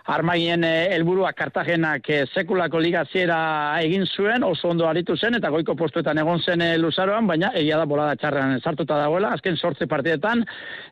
armaien 0.08 0.64
eh, 0.64 0.88
helburua 0.96 1.34
Kartagenak 1.36 2.08
eh, 2.10 2.22
sekulako 2.32 2.80
ligaziera 2.80 3.38
egin 3.84 4.06
zuen, 4.08 4.44
oso 4.48 4.70
ondo 4.72 4.88
aritu 4.88 5.18
zen, 5.18 5.36
eta 5.36 5.52
goiko 5.52 5.76
postuetan 5.76 6.22
egon 6.22 6.40
zen 6.40 6.64
eh, 6.64 6.78
luzaroan, 6.80 7.28
baina 7.28 7.52
egia 7.60 7.78
da 7.82 7.86
bolada 7.90 8.16
txarrean 8.16 8.62
sartuta 8.62 8.98
dagoela, 9.02 9.34
azken 9.36 9.58
sortze 9.58 9.88
partidetan, 9.92 10.46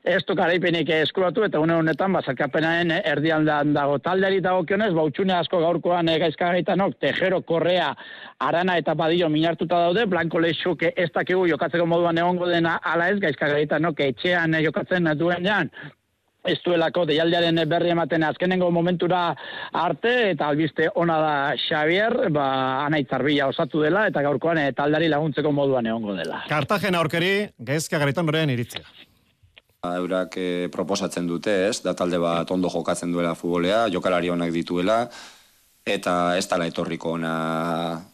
ez 0.03 0.21
du 0.27 0.35
garaipenik 0.35 0.91
eskuratu, 0.99 1.45
eta 1.47 1.63
une 1.63 1.79
honetan, 1.79 2.13
bazarkapenaren 2.19 2.91
erdialdan 2.99 3.73
dago. 3.75 3.97
Taldeari 4.03 4.41
dago 4.43 4.65
kionez, 4.67 4.91
bautxune 4.93 5.33
asko 5.39 5.63
gaurkoan 5.63 6.11
gaizka 6.19 6.51
gaitanok, 6.51 6.99
tejero, 6.99 7.41
korrea, 7.47 7.93
arana 8.43 8.77
eta 8.81 8.93
badillo 8.99 9.29
minartuta 9.31 9.79
daude, 9.87 10.05
blanko 10.11 10.43
leixuk 10.43 10.83
ez 10.91 11.11
dakigu 11.15 11.47
jokatzeko 11.47 11.87
moduan 11.87 12.19
egongo 12.19 12.51
dena 12.51 12.81
ala 12.83 13.09
ez, 13.13 13.19
gaizka 13.23 13.47
gaitanok 13.55 14.03
etxean 14.11 14.59
jokatzen 14.65 15.07
duen 15.15 15.45
jan, 15.47 15.71
ez 16.45 16.57
duelako 16.65 17.05
deialdearen 17.09 17.61
berri 17.69 17.91
ematen 17.93 18.23
azkenengo 18.27 18.69
momentura 18.71 19.23
arte, 19.73 20.13
eta 20.31 20.49
albiste 20.51 20.89
ona 20.95 21.17
da 21.21 21.33
Xavier, 21.59 22.29
ba, 22.33 22.47
anaitzarbila 22.85 23.49
osatu 23.51 23.81
dela, 23.83 24.05
eta 24.11 24.23
gaurkoan 24.25 24.61
e, 24.61 24.69
taldari 24.77 25.09
laguntzeko 25.11 25.51
moduan 25.51 25.89
egongo 25.91 26.15
dela. 26.17 26.43
Kartagena 26.49 27.01
aurkeri, 27.01 27.33
gaizka 27.57 28.01
garitan 28.01 28.29
horrean 28.29 28.53
iritzea. 28.53 28.85
Eurak 29.85 30.33
e, 30.41 30.67
proposatzen 30.73 31.27
dute, 31.29 31.53
ez? 31.67 31.79
Da 31.85 31.93
talde 31.97 32.17
bat 32.21 32.49
ondo 32.51 32.71
jokatzen 32.73 33.11
duela 33.13 33.35
futbolea, 33.37 33.85
jokalari 33.93 34.31
onak 34.33 34.53
dituela, 34.55 35.03
eta 35.85 36.33
ez 36.33 36.47
tala 36.49 36.65
etorriko 36.65 37.11
ona 37.13 37.33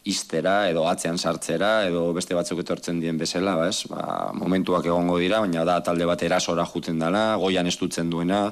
iztera, 0.04 0.68
edo 0.68 0.84
atzean 0.90 1.18
sartzera, 1.18 1.86
edo 1.88 2.10
beste 2.12 2.36
batzuk 2.36 2.60
etortzen 2.66 3.00
dien 3.00 3.18
bezala, 3.18 3.56
ez? 3.70 3.86
Ba, 3.88 4.32
momentuak 4.36 4.90
egongo 4.90 5.16
dira, 5.22 5.40
baina 5.40 5.64
da 5.64 5.78
talde 5.80 6.06
bat 6.06 6.22
erasora 6.28 6.66
juten 6.68 7.00
dela, 7.00 7.38
goian 7.40 7.70
estutzen 7.72 8.10
duena, 8.12 8.50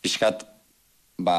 pixkat, 0.00 0.46
ba, 1.20 1.36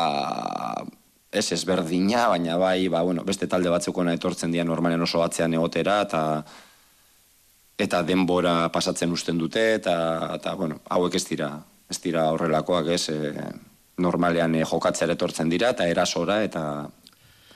ez 1.34 1.50
ezberdina, 1.52 2.28
baina 2.30 2.60
bai, 2.62 2.88
ba, 2.94 3.02
bueno, 3.02 3.24
beste 3.26 3.50
talde 3.50 3.74
batzuk 3.74 3.98
ona 3.98 4.14
etortzen 4.14 4.54
dien 4.54 4.70
normalen 4.70 5.02
oso 5.02 5.24
atzean 5.26 5.54
egotera, 5.58 6.04
eta 6.06 6.22
eta 7.76 8.04
denbora 8.08 8.70
pasatzen 8.72 9.12
usten 9.12 9.42
dute, 9.42 9.64
eta, 9.80 9.96
eta 10.38 10.54
bueno, 10.56 10.78
hauek 10.94 11.18
ez 11.18 11.26
dira, 11.28 11.50
ez 11.90 11.98
dira 12.00 12.30
horrelakoak, 12.32 12.88
ez, 12.94 13.10
e, 13.10 13.50
normalean 14.00 14.56
e, 14.56 14.62
jokatzera 14.64 15.18
etortzen 15.18 15.52
dira, 15.52 15.74
eta 15.76 15.90
erasora, 15.92 16.38
eta 16.46 16.62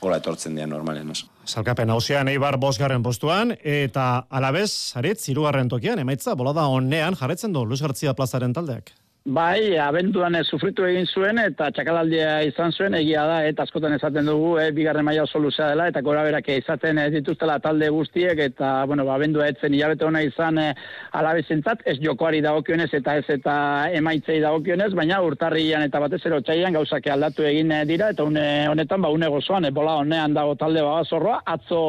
gola 0.00 0.20
etortzen 0.20 0.56
dira 0.56 0.66
normalen 0.66 1.10
oso. 1.12 1.28
Zalkapen 1.46 1.90
hausian 1.90 2.28
Eibar 2.32 2.56
bosgarren 2.60 3.02
postuan, 3.02 3.54
eta 3.62 4.26
alabez, 4.30 4.92
haritz, 4.96 5.22
irugarren 5.32 5.68
tokian, 5.68 5.98
emaitza, 5.98 6.34
bolada 6.34 6.66
onnean 6.70 7.18
jarretzen 7.18 7.52
du 7.52 7.64
Luis 7.66 7.82
Gartzia 7.82 8.14
plazaren 8.14 8.54
taldeak. 8.56 8.94
Bai, 9.26 9.76
abentuan 9.76 10.32
e, 10.34 10.40
sufritu 10.48 10.86
egin 10.88 11.04
zuen 11.04 11.36
eta 11.42 11.66
txakalaldia 11.76 12.38
izan 12.48 12.72
zuen, 12.72 12.94
egia 12.96 13.26
da, 13.28 13.42
eta 13.44 13.66
askotan 13.66 13.92
esaten 13.92 14.24
dugu, 14.24 14.54
e, 14.56 14.70
bigarren 14.72 15.04
maila 15.04 15.26
oso 15.26 15.38
luzea 15.38 15.68
dela, 15.68 15.90
eta 15.92 16.00
gora 16.00 16.22
berak 16.24 16.48
izaten 16.48 16.96
e, 16.98 17.04
dituztela 17.12 17.58
talde 17.60 17.90
guztiek, 17.92 18.40
eta, 18.46 18.86
bueno, 18.88 19.04
ba, 19.04 19.18
abendua 19.20 19.50
etzen 19.52 19.76
hilabete 19.76 20.08
hona 20.08 20.24
izan 20.24 20.56
e, 20.58 20.66
alabezentzat, 21.12 21.84
ez 21.84 21.98
jokoari 22.00 22.40
dagokionez 22.40 22.88
eta 22.96 23.18
ez 23.20 23.26
eta 23.36 23.54
emaitzei 23.92 24.40
dagokionez, 24.40 24.94
baina 24.96 25.20
urtarrian 25.20 25.84
eta 25.84 26.00
batez 26.00 26.24
ero 26.24 26.40
txaian 26.40 26.80
gauzake 26.80 27.12
aldatu 27.12 27.44
egin 27.44 27.76
dira, 27.92 28.14
eta 28.16 28.24
une, 28.24 28.46
honetan, 28.72 29.04
ba, 29.04 29.12
une 29.12 29.28
gozoan, 29.28 29.68
e, 29.68 29.70
bola 29.70 30.00
honean 30.00 30.32
dago 30.32 30.56
talde 30.56 30.80
babazorroa, 30.80 31.42
atzo 31.44 31.82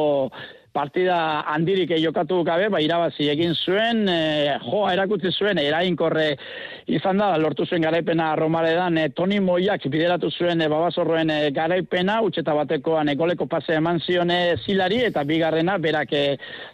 partida 0.72 1.42
handirik 1.52 1.92
jokatu 2.00 2.42
gabe, 2.44 2.68
ba, 2.72 2.80
irabazi 2.80 3.28
egin 3.30 3.54
zuen, 3.54 4.06
e, 4.08 4.56
joa 4.64 4.92
erakutzi 4.96 5.30
zuen, 5.32 5.60
erainkorre 5.60 6.32
izan 6.90 7.20
da, 7.20 7.30
lortu 7.38 7.66
zuen 7.68 7.84
garaipena 7.84 8.32
Romaredan, 8.36 8.96
e, 8.98 9.08
Toni 9.14 9.38
Moiak 9.44 9.84
bideratu 9.92 10.30
zuen 10.32 10.64
e, 10.64 10.68
babazorroen 10.72 11.30
e, 11.30 11.38
garaipena, 11.54 12.20
utxeta 12.24 12.54
batekoan 12.56 13.12
e, 13.12 13.16
goleko 13.20 13.46
pase 13.50 13.76
eman 13.76 14.00
zion 14.00 14.32
zilari, 14.64 15.02
eta 15.08 15.24
bigarrena, 15.28 15.76
berak 15.82 16.14
e, 16.16 16.22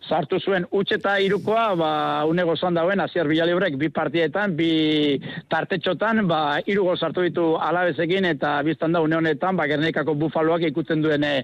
sartu 0.08 0.38
zuen 0.38 0.66
utxeta 0.70 1.18
irukoa, 1.24 1.66
ba, 1.78 1.90
une 2.30 2.46
gozan 2.46 2.78
dauen, 2.78 3.02
aziar 3.02 3.28
bilalibrek, 3.28 3.76
bi 3.80 3.90
partietan, 3.94 4.54
bi 4.58 5.18
tartetxotan, 5.50 6.22
ba, 6.30 6.40
irugo 6.70 6.94
sartu 6.96 7.26
ditu 7.26 7.48
alabezekin, 7.58 8.30
eta 8.30 8.54
biztan 8.66 8.94
da, 8.94 9.02
une 9.02 9.18
honetan, 9.18 9.58
ba, 9.58 9.66
gernikako 9.70 10.14
bufaloak 10.22 10.68
ikutzen 10.70 11.02
duen 11.02 11.26
e, 11.26 11.34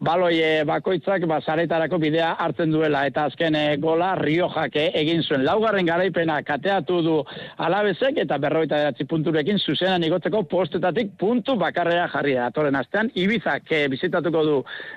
baloi 0.00 0.34
e, 0.38 0.50
bakoitzak, 0.68 1.26
ba, 1.26 1.42
zaretarako 1.42 1.95
bidea 1.98 2.32
hartzen 2.42 2.72
duela 2.72 3.04
eta 3.08 3.26
azken 3.30 3.54
e, 3.58 3.64
gola 3.82 4.14
Riojak 4.18 4.76
eh, 4.76 4.88
egin 5.00 5.22
zuen. 5.22 5.44
Laugarren 5.46 5.86
garaipena 5.86 6.38
kateatu 6.46 7.00
du 7.04 7.16
alabezek 7.62 8.18
eta 8.22 8.38
berroita 8.42 8.78
eratzi 8.84 9.06
punturekin 9.08 9.58
zuzenan 9.58 10.04
igotzeko 10.06 10.42
postetatik 10.50 11.14
puntu 11.18 11.56
bakarrea 11.60 12.08
jarri 12.12 12.36
da. 12.38 12.48
Atoren 12.50 12.78
astean, 12.78 13.10
Ibizak 13.14 13.70
e, 13.72 13.82
bizitatuko 13.92 14.44
du 14.46 14.56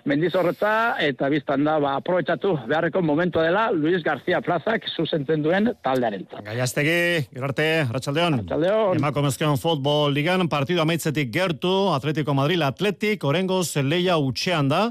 mendizorretza 0.10 0.74
eta 1.04 1.30
biztan 1.34 1.66
da 1.68 1.78
ba, 1.82 1.96
aprobetsatu 2.00 2.56
beharreko 2.70 3.02
momentu 3.02 3.44
dela 3.44 3.70
Luis 3.72 4.04
García 4.04 4.42
Plazak 4.46 4.88
zuzentzen 4.96 5.44
duen 5.46 5.74
taldearen. 5.84 6.28
Gaiaztegi, 6.46 7.28
gerarte, 7.34 7.70
Ratxaldeon. 7.92 8.42
Ratxaldeon. 8.44 9.00
Emako 9.00 9.26
mezkeon 9.26 9.60
futbol 9.62 10.14
ligan 10.16 10.48
partidu 10.50 10.84
amaitzetik 10.84 11.32
gertu, 11.34 11.76
Atletico 11.94 12.36
Madrid 12.38 12.62
Atletik, 12.66 13.24
orengoz 13.24 13.72
leia 13.84 14.18
utxean 14.18 14.70
da, 14.72 14.90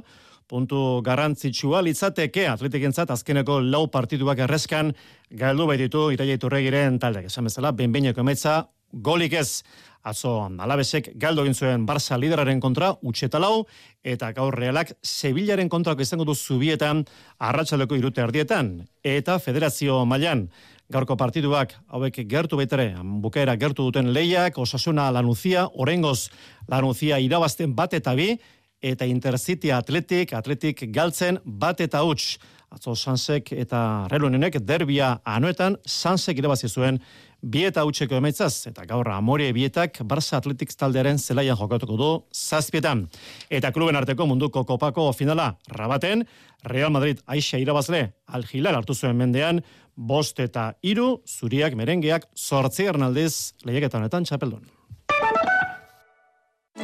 puntu 0.49 1.03
garrantzitsua 1.05 1.83
litzateke. 1.85 2.47
Atletikentzat 2.49 3.13
azkeneko 3.13 3.61
lau 3.61 3.87
partituak 3.93 4.41
errezkan 4.47 4.95
galdu 5.31 5.69
baititu 5.69 6.09
iraia 6.15 6.39
iturregiren 6.41 6.99
taldeak. 6.99 7.29
Esan 7.29 7.51
bezala, 7.51 7.75
benbeineko 7.77 8.25
emetza 8.25 8.63
golik 8.93 9.37
ez. 9.37 9.63
Atzo 10.09 10.31
alabesek 10.63 11.11
galdo 11.21 11.43
egin 11.43 11.57
zuen 11.59 11.85
Barça 11.85 12.17
lideraren 12.17 12.61
kontra 12.63 12.95
utxeta 13.03 13.41
lau 13.43 13.67
eta 14.07 14.31
gaur 14.33 14.55
realak 14.55 14.95
Sevillaren 15.03 15.69
kontrako 15.69 16.07
izango 16.07 16.25
du 16.25 16.35
zubietan 16.35 17.03
arratsaleko 17.39 17.99
irute 17.99 18.23
ardietan 18.23 18.89
eta 19.05 19.39
federazio 19.39 20.05
mailan. 20.07 20.47
Gaurko 20.89 21.19
partiduak 21.21 21.75
hauek 21.93 22.23
gertu 22.31 22.57
baitere 22.57 22.95
bukaera 23.21 23.59
gertu 23.61 23.85
duten 23.91 24.15
leiak 24.15 24.57
osasuna 24.57 25.11
lanuzia 25.13 25.67
orengoz 25.75 26.31
lanuzia 26.69 27.19
irabazten 27.21 27.75
bat 27.77 27.93
eta 27.93 28.15
bi 28.17 28.39
eta 28.83 29.07
Intercity 29.07 29.71
Atletik, 29.75 30.33
Atletik 30.33 30.85
galtzen 30.95 31.39
bat 31.45 31.81
eta 31.81 32.03
huts. 32.05 32.39
Atzo 32.69 32.93
Sansek 32.93 33.55
eta 33.57 33.81
Relunenek 34.13 34.59
derbia 34.61 35.15
anuetan 35.25 35.79
Sansek 35.89 36.37
irabazi 36.37 36.69
zuen 36.69 36.99
bi 37.41 37.63
eta 37.65 37.85
hutseko 37.87 38.19
emaitzaz 38.19 38.67
eta 38.69 38.85
gaur 38.85 39.09
Amore 39.09 39.47
bietak 39.57 40.03
Barça 40.05 40.37
Atletik 40.37 40.75
taldearen 40.77 41.19
zelaian 41.19 41.57
jokatuko 41.57 41.97
du 41.97 42.11
zazpietan. 42.35 43.07
Eta 43.49 43.73
kluben 43.73 43.97
arteko 43.97 44.27
munduko 44.27 44.67
kopako 44.69 45.13
finala 45.13 45.55
rabaten, 45.69 46.27
Real 46.65 46.91
Madrid 46.91 47.23
Aixa 47.27 47.59
irabazle 47.59 48.13
Al 48.27 48.45
hartu 48.45 48.95
zuen 48.95 49.17
mendean, 49.17 49.63
bost 49.97 50.39
eta 50.39 50.75
iru, 50.83 51.23
zuriak 51.27 51.75
merengeak, 51.75 52.29
sortzi 52.35 52.85
ernaldiz 52.85 53.55
lehiaketan 53.65 54.03
honetan 54.03 54.25
txapeldun 54.25 54.69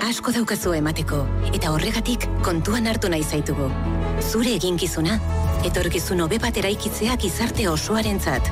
asko 0.03 0.33
daukazu 0.35 0.73
emateko, 0.75 1.21
eta 1.55 1.71
horregatik 1.75 2.27
kontuan 2.43 2.87
hartu 2.91 3.09
nahi 3.09 3.23
zaitugu. 3.23 3.69
Zure 4.23 4.55
eginkizuna, 4.57 5.19
etorkizun 5.67 6.21
hobe 6.25 6.39
bat 6.43 6.57
eraikitzea 6.57 7.17
gizarte 7.21 7.69
osoarentzat. 7.69 8.51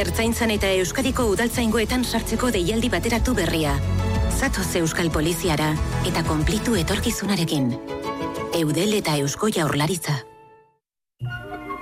Ertzaintzan 0.00 0.50
eta 0.50 0.70
Euskadiko 0.80 1.26
udaltzaingoetan 1.32 2.04
sartzeko 2.04 2.50
deialdi 2.50 2.90
bateratu 2.90 3.34
berria. 3.34 3.76
Zatoz 4.34 4.68
Euskal 4.80 5.10
Poliziara 5.14 5.70
eta 6.06 6.24
konplitu 6.26 6.74
etorkizunarekin. 6.80 7.70
Eudel 8.54 8.98
eta 8.98 9.16
Eusko 9.22 9.50
Jaurlaritza. 9.54 10.18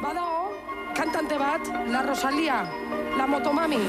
Badago, 0.03 0.53
kantante 0.97 1.39
bat, 1.41 1.73
la 1.89 2.03
Rosalia, 2.03 2.63
la 3.17 3.27
motomami. 3.27 3.81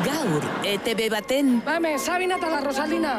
Gaur, 0.00 0.44
ETB 0.64 1.10
baten... 1.12 1.58
Ba 1.64 1.74
hemen, 1.76 1.98
Sabina 2.00 2.36
eta 2.38 2.48
la 2.48 2.60
Rosalina. 2.64 3.12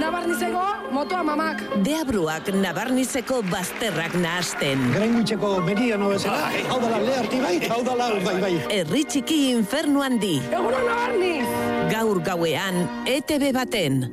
Nabarnizeko, 0.00 0.62
motoa 0.94 1.20
mamak. 1.26 1.60
Deabruak 1.84 2.48
nabarnizeko 2.56 3.42
bazterrak 3.50 4.14
nahasten. 4.16 4.80
Grengutxeko 4.94 5.50
meriano 5.66 6.08
bezala, 6.12 6.48
hau 6.72 6.78
dala 6.80 7.02
leharti 7.04 7.40
bai, 7.42 7.56
hau 7.68 7.82
dala 7.84 8.08
bai 8.24 8.36
bai. 8.46 8.52
Herri 8.78 9.04
txiki 9.04 9.40
infernu 9.50 10.00
handi. 10.06 10.38
Egunon 10.48 10.88
nabarniz! 10.88 11.50
Gaur 11.92 12.22
gauean, 12.24 12.80
ETB 13.18 13.50
baten. 13.58 14.06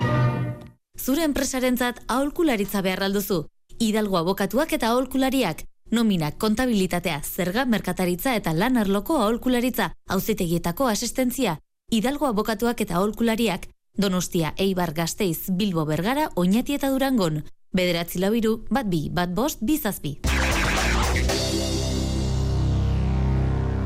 Zure 1.00 1.24
enpresarentzat 1.24 2.04
aholkularitza 2.08 2.84
behar 2.84 3.06
alduzu. 3.08 3.46
Hidalgo 3.80 4.20
abokatuak 4.20 4.76
eta 4.76 4.92
aholkulariak. 4.92 5.64
Nominak, 5.96 6.36
kontabilitatea, 6.38 7.22
zerga, 7.24 7.64
merkataritza 7.66 8.36
eta 8.38 8.52
lan 8.54 8.78
arloko 8.78 9.24
aholkularitza, 9.24 9.94
auzitegietako 10.12 10.92
asistentzia. 10.92 11.58
Hidalgo 11.90 12.28
abokatuak 12.28 12.82
eta 12.86 13.00
aholkulariak. 13.00 13.64
Donostia, 13.98 14.54
Eibar, 14.62 14.94
Gasteiz, 14.94 15.50
Bilbo, 15.50 15.86
Bergara, 15.90 16.30
Oñati 16.36 16.76
eta 16.78 16.92
Durangon. 16.94 17.42
Bederatzi 17.74 18.22
labiru, 18.22 18.60
bat 18.70 18.86
bi, 18.90 19.08
bat 19.10 19.34
bost, 19.34 19.64
bizazbi. 19.66 20.20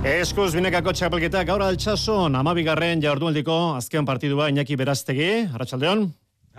Eskuz 0.04 0.50
binekako 0.52 0.92
txapelketa 0.92 1.46
gaur 1.48 1.64
altxason, 1.64 2.36
amabigarren 2.36 3.00
jaurdueldiko 3.02 3.56
azken 3.78 4.04
partidua 4.04 4.50
Iñaki 4.52 4.76
Beraztegi, 4.76 5.32
Arratxaldeon. 5.54 6.10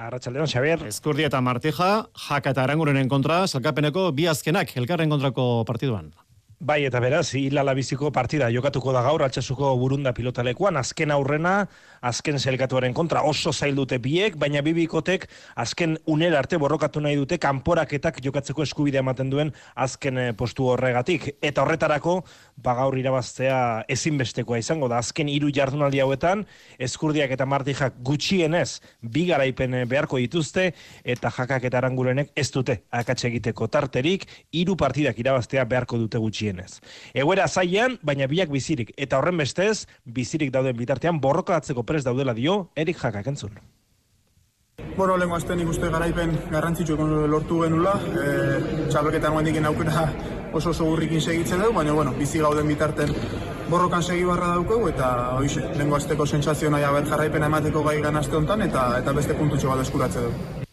Arratxaldeon, 0.01 0.49
Xabier. 0.49 0.89
Eskurdi 0.89 1.29
eta 1.29 1.45
Martija, 1.45 2.07
jaka 2.27 2.57
eta 2.57 2.65
arangurenen 2.65 3.09
kontra, 3.13 3.45
salkapeneko 3.47 4.09
bi 4.17 4.27
azkenak, 4.33 4.73
elkarren 4.81 5.13
kontrako 5.13 5.65
partiduan. 5.69 6.15
Bai, 6.61 6.85
eta 6.87 7.01
beraz, 7.03 7.35
hilala 7.35 7.73
biziko 7.75 8.13
partida 8.15 8.47
jokatuko 8.55 8.93
da 8.95 9.01
gaur, 9.03 9.25
altxasuko 9.27 9.73
burunda 9.77 10.13
pilotalekuan, 10.15 10.77
azken 10.79 11.11
aurrena, 11.11 11.67
azken 12.01 12.39
zelkatuaren 12.39 12.95
kontra, 12.95 13.25
oso 13.27 13.51
zail 13.53 13.75
dute 13.75 13.99
biek, 13.99 14.37
baina 14.39 14.63
bibikotek 14.63 15.27
azken 15.59 15.97
unera 16.07 16.39
arte 16.39 16.57
borrokatu 16.63 17.03
nahi 17.03 17.17
dute, 17.19 17.41
kanporaketak 17.43 18.21
jokatzeko 18.23 18.63
eskubidea 18.63 19.03
ematen 19.03 19.33
duen 19.33 19.51
azken 19.75 20.19
eh, 20.19 20.29
postu 20.33 20.69
horregatik. 20.71 21.33
Eta 21.43 21.65
horretarako, 21.65 22.21
ba 22.63 22.77
gaur 22.79 22.97
irabaztea 23.03 23.59
ezinbestekoa 23.91 24.63
izango 24.63 24.89
da, 24.89 25.03
azken 25.03 25.29
hiru 25.29 25.51
jardunaldi 25.51 26.05
hauetan, 26.05 26.47
eskurdiak 26.79 27.35
eta 27.35 27.49
martijak 27.51 27.99
gutxienez, 27.99 28.79
bi 29.03 29.27
garaipen 29.33 29.75
eh, 29.81 29.85
beharko 29.91 30.23
dituzte, 30.23 30.71
eta 31.03 31.35
jakak 31.35 31.67
eta 31.67 31.83
arangurenek 31.83 32.31
ez 32.37 32.47
dute 32.55 32.85
akatxe 32.95 33.29
egiteko 33.33 33.67
tarterik, 33.67 34.29
hiru 34.55 34.79
partidak 34.79 35.19
irabaztea 35.19 35.67
beharko 35.67 35.99
dute 35.99 36.23
gutxien 36.23 36.44
gutxienez. 36.45 36.81
Egoera 37.15 37.49
zaian, 37.49 37.99
baina 38.03 38.27
biak 38.27 38.51
bizirik, 38.51 38.93
eta 38.97 39.19
horren 39.19 39.37
bestez, 39.37 39.87
bizirik 40.05 40.53
dauden 40.53 40.77
bitartean 40.77 41.21
borrokatzeko 41.21 41.85
prez 41.85 42.05
daudela 42.05 42.35
dio, 42.35 42.71
erik 42.77 42.99
jakak 42.99 43.27
entzun. 43.27 43.59
Bueno, 44.97 45.17
lengo 45.17 45.37
azten 45.37 45.61
ikuste 45.61 45.89
garaipen 45.89 46.37
garrantzitsu 46.51 46.97
lortu 47.31 47.63
genula, 47.63 47.95
e, 48.15 48.89
txapelketan 48.91 49.33
nuen 49.33 49.67
aukera 49.67 50.13
oso 50.53 50.71
oso 50.71 50.85
gurrikin 50.85 51.21
segitzen 51.21 51.61
dugu, 51.61 51.75
baina 51.75 51.93
bueno, 51.93 52.13
bizi 52.19 52.39
gauden 52.39 52.67
bitarten 52.67 53.15
borrokan 53.71 54.03
segi 54.03 54.25
barra 54.25 54.55
daukegu, 54.55 54.89
eta 54.89 55.37
hoize, 55.39 55.63
lengo 55.79 55.97
azteko 55.97 56.27
sentsazio 56.27 56.71
nahi 56.71 56.85
aber 56.85 57.07
jarraipena 57.07 57.47
emateko 57.47 57.83
gai 57.83 58.01
ganazte 58.03 58.37
honetan, 58.37 58.63
eta, 58.63 58.99
eta 58.99 59.13
beste 59.13 59.35
puntutxo 59.35 59.69
bat 59.71 59.81
eskuratze 59.81 60.21
dugu. 60.21 60.64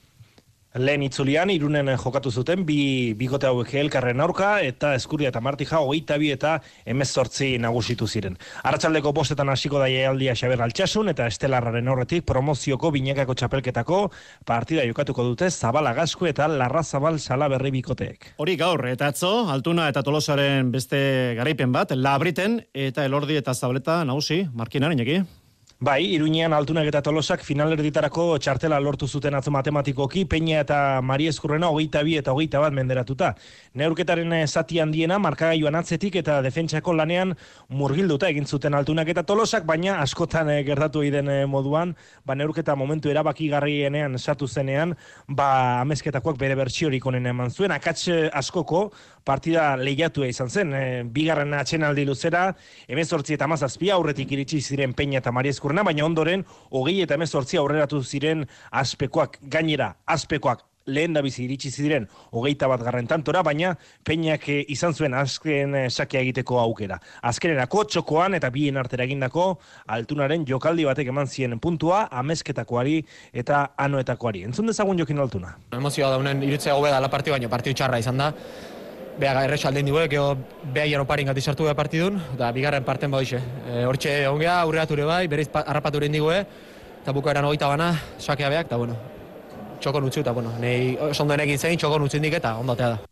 Lehen 0.79 1.01
itzulian, 1.03 1.49
irunen 1.51 1.89
jokatu 1.99 2.31
zuten, 2.31 2.61
bi 2.63 3.11
bigote 3.19 3.49
hauek 3.49 3.73
elkarren 3.75 4.21
aurka, 4.23 4.53
eta 4.63 4.93
eskuria 4.95 5.27
eta 5.27 5.41
martija, 5.43 5.81
hogeita 5.83 6.15
bi 6.15 6.29
eta 6.31 6.53
emezortzi 6.87 7.57
nagusitu 7.59 8.07
ziren. 8.07 8.37
Arratxaldeko 8.63 9.11
bostetan 9.11 9.51
hasiko 9.51 9.81
da 9.83 9.89
aldia 10.07 10.31
Xaber 10.31 10.63
Altxasun, 10.63 11.11
eta 11.11 11.27
Estelarraren 11.27 11.91
horretik 11.91 12.23
promozioko 12.23 12.93
binekako 12.95 13.35
txapelketako 13.35 13.99
partida 14.47 14.87
jokatuko 14.87 15.27
dute 15.27 15.51
Zabala 15.51 15.91
Gasko 15.93 16.31
eta 16.31 16.47
Larra 16.47 16.83
Zabal 16.83 17.19
Sala 17.19 17.51
Berri 17.51 17.75
bikoteek. 17.75 18.31
Hori 18.39 18.55
gaur, 18.55 18.87
eta 18.87 19.11
atzo, 19.11 19.49
Altuna 19.51 19.89
eta 19.91 20.05
Tolosaren 20.07 20.71
beste 20.71 21.35
garaipen 21.35 21.75
bat, 21.75 21.91
Labriten 21.91 22.61
eta 22.71 23.03
Elordi 23.03 23.35
eta 23.35 23.53
Zabaleta 23.53 24.05
nagusi, 24.07 24.45
markinaren, 24.55 25.03
eki? 25.03 25.21
Bai, 25.81 26.03
Iruñean 26.13 26.53
altunak 26.53 26.85
eta 26.85 26.99
tolosak 27.01 27.41
finalerditarako 27.41 28.35
txartela 28.37 28.77
lortu 28.77 29.07
zuten 29.09 29.33
atzo 29.33 29.49
matematikoki, 29.49 30.27
Peña 30.29 30.59
eta 30.61 30.75
Mari 31.01 31.25
Eskurrena 31.25 31.71
hogeita 31.73 32.03
bi 32.05 32.19
eta 32.19 32.35
hogeita 32.35 32.59
bat 32.61 32.75
menderatuta. 32.77 33.31
Neurketaren 33.81 34.35
eh, 34.37 34.43
zati 34.45 34.77
handiena, 34.77 35.17
markagailuan 35.17 35.79
atzetik 35.79 36.19
eta 36.21 36.35
defentsako 36.45 36.93
lanean 36.93 37.33
murgilduta 37.73 38.29
egin 38.29 38.45
zuten 38.45 38.77
altunak 38.77 39.09
eta 39.09 39.23
tolosak, 39.25 39.65
baina 39.65 39.95
askotan 40.03 40.51
e, 40.53 40.59
gertatu 40.67 41.01
egiten 41.01 41.33
eh, 41.33 41.39
moduan, 41.49 41.95
ba 42.29 42.37
neurketa 42.37 42.77
momentu 42.77 43.09
erabaki 43.09 43.49
garrienean 43.49 44.19
satu 44.19 44.45
zenean, 44.45 44.93
ba 45.27 45.81
amezketakoak 45.81 46.37
bere 46.37 46.59
bertsiorik 46.61 47.09
onen 47.09 47.25
eman 47.33 47.49
zuen, 47.49 47.73
akatz 47.73 48.05
askoko 48.29 48.91
partida 49.25 49.75
lehiatua 49.77 50.29
izan 50.29 50.49
zen, 50.49 50.73
e, 50.73 51.03
bigarren 51.03 51.53
atxenaldi 51.57 52.05
luzera, 52.05 52.51
emezortzi 52.87 53.33
eta 53.33 53.47
mazazpia, 53.49 53.95
aurretik 53.97 54.31
iritsi 54.31 54.61
ziren 54.61 54.93
Peña 54.93 55.19
eta 55.23 55.31
Mari 55.31 55.49
Eskurrena, 55.49 55.71
txakurna, 55.71 55.83
baina 55.87 56.05
ondoren, 56.05 56.43
hogei 56.69 57.01
eta 57.01 57.15
emezortzi 57.15 57.57
aurreratu 57.57 58.03
ziren 58.03 58.45
aspekoak, 58.71 59.39
gainera, 59.41 59.95
aspekoak 60.05 60.65
lehen 60.87 61.13
da 61.13 61.21
bizi 61.21 61.43
iritsi 61.45 61.69
ziren 61.69 62.07
hogeita 62.33 62.67
bat 62.67 62.81
garren 62.81 63.07
tantora, 63.07 63.43
baina 63.43 63.75
peinak 64.03 64.47
eh, 64.49 64.65
izan 64.73 64.93
zuen 64.93 65.13
azken 65.13 65.75
eh, 65.75 65.89
sakia 65.89 66.19
egiteko 66.21 66.57
aukera. 66.59 66.97
Azkenerako 67.21 67.85
txokoan 67.85 68.33
eta 68.33 68.49
bien 68.49 68.77
artera 68.81 69.05
egindako 69.05 69.59
altunaren 69.87 70.43
jokaldi 70.49 70.83
batek 70.89 71.13
eman 71.13 71.29
zien 71.29 71.59
puntua, 71.59 72.07
amezketakoari 72.11 72.97
eta 73.31 73.67
anoetakoari. 73.77 74.43
Entzun 74.49 74.73
dezagun 74.73 74.97
jokin 74.99 75.21
altuna. 75.21 75.55
Emozioa 75.77 76.09
daunen 76.17 76.43
irutzea 76.43 76.73
gobeda 76.73 76.99
la 76.99 77.13
partio, 77.13 77.37
baina 77.37 77.49
partio 77.49 77.77
txarra 77.77 78.01
izan 78.01 78.17
da. 78.17 78.33
Beha 79.21 79.43
errex 79.45 79.61
aldein 79.69 79.85
dugu, 79.85 80.01
geho 80.09 80.33
beha 80.73 80.87
jaro 80.89 81.05
parin 81.05 81.27
gati 81.29 81.41
sartu 81.41 81.67
beha 81.67 81.75
partidun, 81.77 82.17
da 82.39 82.49
bigarren 82.55 82.83
parten 82.83 83.11
badixe. 83.13 83.37
E, 83.69 83.83
hortxe 83.85 84.15
ongea, 84.31 84.55
aurreatu 84.63 84.97
ere 84.97 85.05
bai, 85.05 85.27
berriz 85.29 85.45
harrapatu 85.61 86.01
ere 86.01 86.09
indigu, 86.09 86.31
eta 86.33 87.13
buka 87.13 87.29
eran 87.35 87.45
hogeita 87.45 87.69
bana, 87.69 87.91
sakea 88.17 88.49
beak, 88.49 88.71
eta 88.71 88.81
bueno, 88.81 88.97
txokon 89.79 90.09
utzi, 90.09 90.25
eta 90.25 90.33
bueno, 90.33 90.57
nahi 90.57 91.13
sondoen 91.13 91.45
egin 91.45 91.61
zein, 91.61 91.77
txokon 91.77 92.09
utzi 92.09 92.17
indik 92.17 92.41
eta 92.41 92.57
ondatea 92.65 92.95
da. 92.95 93.10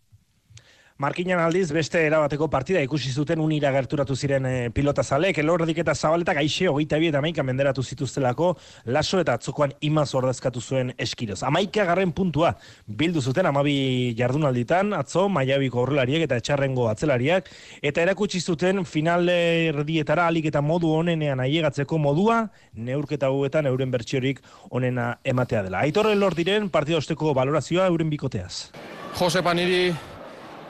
Markinan 1.00 1.40
aldiz 1.40 1.70
beste 1.72 2.02
erabateko 2.04 2.50
partida 2.52 2.82
ikusi 2.84 3.14
zuten 3.16 3.40
unira 3.40 3.70
gerturatu 3.72 4.18
ziren 4.20 4.44
e, 4.46 4.56
pilota 4.76 5.00
zalek, 5.00 5.38
elordik 5.40 5.78
eta 5.80 5.94
zabaletak 5.96 6.42
aixe 6.42 6.68
hogeita 6.68 6.98
bi 7.00 7.08
eta 7.08 7.22
amaika 7.22 7.46
menderatu 7.48 7.86
zituztelako 7.88 8.50
laso 8.92 9.22
eta 9.24 9.38
atzokoan 9.40 9.72
imaz 9.88 10.10
ordezkatu 10.20 10.60
zuen 10.60 10.92
eskiroz. 11.00 11.38
Amaika 11.48 11.86
garren 11.88 12.12
puntua 12.12 12.52
bildu 12.84 13.24
zuten 13.24 13.48
amabi 13.48 13.78
jardunalditan, 14.20 14.92
atzo, 15.00 15.30
maiabiko 15.32 15.86
horrelariak 15.86 16.28
eta 16.28 16.42
etxarrengo 16.44 16.90
atzelariak, 16.92 17.48
eta 17.80 18.04
erakutsi 18.04 18.44
zuten 18.44 18.84
final 18.84 19.32
erdietara 19.32 20.28
alik 20.28 20.52
eta 20.52 20.60
modu 20.60 20.92
onenean 21.00 21.40
aiegatzeko 21.48 21.96
modua, 21.96 22.42
neurketa 22.76 23.32
huetan 23.32 23.72
euren 23.72 23.96
bertsiorik 23.96 24.44
onena 24.70 25.14
ematea 25.24 25.64
dela. 25.64 25.88
Aitorre 25.88 26.20
lor 26.20 26.36
diren 26.36 26.68
partida 26.68 27.00
osteko 27.00 27.32
valorazioa 27.40 27.88
euren 27.88 28.12
bikoteaz. 28.12 28.74
Jose 29.16 29.40
Paniri 29.42 29.94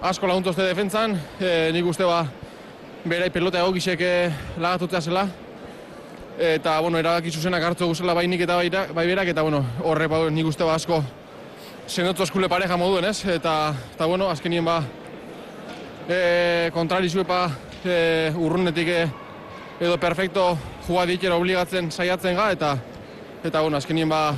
asko 0.02 0.28
laguntuzte 0.28 0.64
defentzan, 0.64 1.18
e, 1.44 1.72
nik 1.76 1.88
uste 1.92 2.06
ba, 2.08 2.22
berai 3.04 3.28
pelota 3.36 3.60
egokisek 3.60 4.02
e, 4.02 4.12
lagatutzea 4.58 5.02
zela. 5.02 5.26
Eta, 6.40 6.78
bueno, 6.80 7.02
erabaki 7.02 7.34
zuzenak 7.36 7.64
hartu 7.68 7.90
guzela 7.90 8.14
bai 8.16 8.24
nik 8.32 8.46
eta 8.46 8.56
bai, 8.56 8.70
bai 8.96 9.06
berak, 9.10 9.28
eta, 9.34 9.44
bueno, 9.44 9.60
horre 9.84 10.08
ba, 10.08 10.22
nik 10.32 10.48
uste 10.48 10.64
ba 10.64 10.78
asko 10.80 11.02
sendotu 11.88 12.24
eskule 12.24 12.48
pareja 12.48 12.78
moduen, 12.78 13.10
ez? 13.10 13.26
Eta, 13.28 13.74
eta 13.96 14.08
bueno, 14.08 14.30
azkenien 14.32 14.64
ba, 14.64 14.78
e, 16.08 16.70
kontrari 16.72 17.10
zuepa 17.10 17.50
e, 17.84 18.32
urrunetik 18.40 18.88
e, 18.88 19.02
edo 19.82 19.98
perfecto 20.00 20.54
jua 20.88 21.04
obligatzen 21.36 21.92
saiatzen 21.92 22.36
ga, 22.36 22.52
eta, 22.52 22.78
eta, 23.44 23.62
bueno, 23.62 23.76
azkenien 23.78 24.08
ba, 24.08 24.34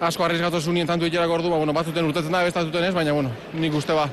asko 0.00 0.24
arriesgatu 0.24 0.60
zunien 0.60 0.86
tantu 0.86 1.04
ikerak 1.04 1.28
ordu, 1.28 1.50
ba, 1.50 1.58
bueno, 1.58 1.74
batzuten 1.74 2.06
urtetzen 2.06 2.32
da, 2.32 2.42
bestatuten 2.42 2.84
ez, 2.84 2.94
baina, 2.94 3.12
bueno, 3.12 3.30
nik 3.52 3.74
uste 3.74 3.92
ba, 3.92 4.08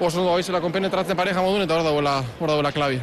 oso 0.00 0.20
ondo 0.20 0.32
gaizela 0.32 0.60
konpenetratzen 0.62 1.16
pareja 1.18 1.42
modun 1.42 1.64
eta 1.66 1.74
hor 1.78 1.86
dagoela, 1.86 2.18
hor 2.38 2.54
dagoela 2.54 2.72
klabi. 2.72 3.00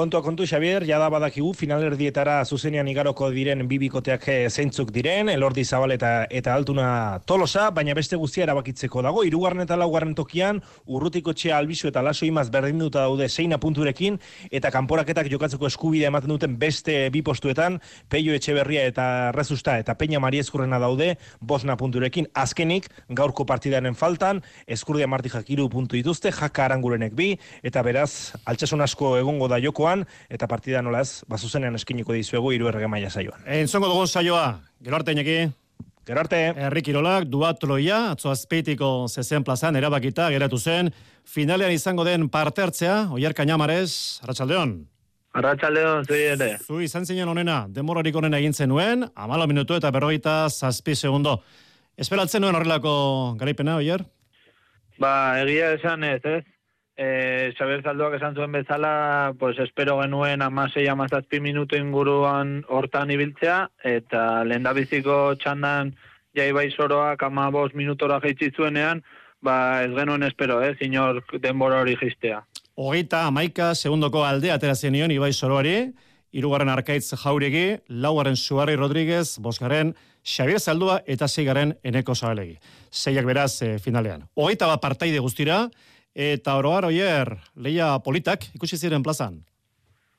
Kontua 0.00 0.22
kontu 0.24 0.46
Xavier, 0.48 0.86
jada 0.88 1.10
badakigu 1.12 1.50
finalerdietara 1.52 2.38
zuzenean 2.48 2.88
igaroko 2.88 3.26
diren 3.34 3.66
bibikoteak 3.68 4.22
eh, 4.32 4.36
zeintzuk 4.48 4.88
diren, 4.94 5.28
elordi 5.28 5.60
zabal 5.60 5.92
eta, 5.92 6.22
eta 6.32 6.54
altuna 6.56 7.18
tolosa, 7.28 7.66
baina 7.76 7.92
beste 7.92 8.16
guztia 8.16 8.46
erabakitzeko 8.46 9.02
dago, 9.04 9.26
irugarren 9.28 9.60
eta 9.66 9.76
laugarren 9.76 10.14
tokian, 10.16 10.62
urrutiko 10.88 11.34
txea 11.36 11.58
albizu 11.58 11.90
eta 11.90 12.00
laso 12.00 12.24
imaz 12.24 12.46
berdinduta 12.48 13.02
daude 13.02 13.28
zeina 13.28 13.58
punturekin, 13.60 14.16
eta 14.48 14.70
kanporaketak 14.72 15.28
jokatzeko 15.34 15.68
eskubidea 15.68 16.08
ematen 16.08 16.32
duten 16.32 16.56
beste 16.56 16.96
bi 17.12 17.20
postuetan, 17.20 17.76
peio 18.08 18.32
etxeberria 18.32 18.86
eta 18.88 19.06
rezusta 19.36 19.76
eta 19.84 19.98
peina 20.00 20.16
mari 20.16 20.40
eskurrena 20.40 20.80
daude, 20.80 21.10
bosna 21.44 21.76
punturekin, 21.76 22.30
azkenik, 22.32 22.88
gaurko 23.10 23.44
partidaren 23.44 23.92
faltan, 23.92 24.40
eskurdia 24.64 25.12
martijak 25.12 25.52
iru 25.52 25.68
puntu 25.68 26.00
dituzte, 26.00 26.32
jaka 26.40 26.70
arangurenek 26.70 27.12
bi, 27.12 27.34
eta 27.60 27.84
beraz, 27.84 28.32
altsasun 28.48 28.88
asko 28.88 29.18
egongo 29.20 29.52
da 29.52 29.60
joko 29.60 29.89
orduan, 29.90 30.06
eta 30.28 30.48
partida 30.48 30.82
nola 30.82 31.00
ez, 31.00 31.22
bazuzenean 31.28 31.74
eskiniko 31.74 32.12
dizuegu 32.12 32.52
iru 32.52 32.68
errege 32.68 32.88
maila 32.88 33.10
saioan. 33.10 33.42
Entzongo 33.46 33.88
dugun 33.88 34.06
saioa, 34.08 34.60
gero 34.82 34.96
arte 34.96 35.12
inaki. 35.12 35.50
Gero 36.06 36.20
arte. 36.20 36.38
Herri 36.56 36.82
Kirolak, 36.82 37.26
duatloia, 37.28 38.12
atzo 38.12 38.30
azpeitiko 38.30 39.06
zezen 39.08 39.44
plazan, 39.44 39.76
erabakita, 39.76 40.30
geratu 40.30 40.58
zen, 40.58 40.90
finalean 41.24 41.72
izango 41.72 42.04
den 42.04 42.28
parte 42.28 42.62
hartzea, 42.62 43.10
oier 43.12 43.34
kainamarez, 43.34 44.20
Arratxaldeon. 44.24 44.86
Arratxaldeon, 45.34 46.06
zui 46.08 46.22
ere. 46.32 46.56
Zu 46.58 46.80
izan 46.80 47.06
zinen 47.06 47.28
onena, 47.28 47.66
demorarik 47.68 48.16
onena 48.16 48.40
egin 48.40 48.54
zenuen, 48.54 49.04
amala 49.14 49.46
minutu 49.46 49.76
eta 49.76 49.90
berrogeita 49.90 50.48
zazpi 50.50 50.96
segundo. 50.96 51.42
Esperatzen 52.00 52.42
nuen 52.42 52.56
horrelako 52.56 53.36
garaipena, 53.38 53.76
oier? 53.76 54.06
Ba, 54.98 55.12
egia 55.44 55.74
esan 55.76 56.02
ez, 56.04 56.20
ez? 56.24 56.42
E, 57.00 57.54
Xabier 57.56 57.80
Zalduak 57.80 58.18
esan 58.18 58.34
zuen 58.36 58.52
bezala, 58.52 59.32
pues 59.40 59.56
espero 59.58 59.94
genuen 60.02 60.42
amasei 60.44 60.84
amazazpi 60.92 61.38
minutu 61.40 61.78
inguruan 61.78 62.58
hortan 62.68 63.08
ibiltzea, 63.14 63.70
eta 63.88 64.44
lehen 64.44 64.68
biziko 64.76 65.34
txandan 65.40 65.94
jai 66.36 66.50
bai 66.52 66.68
soroak 66.70 67.22
ama 67.24 67.48
bost 67.50 67.74
minutora 67.74 68.20
jaitsi 68.20 68.50
zuenean, 68.52 69.00
ba 69.40 69.80
ez 69.82 69.94
genuen 69.96 70.28
espero, 70.28 70.60
ez, 70.60 70.76
inor 70.84 71.22
denbora 71.40 71.80
hori 71.80 71.96
jistea. 71.96 72.42
Hogeita 72.76 73.24
amaika 73.30 73.74
segundoko 73.74 74.26
alde 74.26 74.52
atera 74.52 74.74
zenion 74.74 75.10
Ibai 75.10 75.32
Soroari, 75.32 75.94
irugarren 76.32 76.68
arkaitz 76.68 77.14
jauregi, 77.16 77.78
laugarren 77.88 78.36
Suarri 78.36 78.76
Rodríguez, 78.76 79.38
bosgarren 79.40 79.94
Xavier 80.22 80.60
Zaldua 80.60 81.00
eta 81.06 81.28
zeigaren 81.28 81.78
Eneko 81.82 82.14
Zabalegi. 82.14 82.58
Zeiak 82.92 83.24
beraz 83.24 83.62
e, 83.62 83.78
finalean. 83.78 84.28
Hogeita 84.36 84.68
bat 84.68 84.82
partaide 84.84 85.18
guztira, 85.18 85.64
eta 86.14 86.56
oroar 86.56 86.88
oier, 86.90 87.36
leia 87.56 87.92
politak 88.04 88.46
ikusi 88.54 88.76
ziren 88.76 89.02
plazan. 89.02 89.40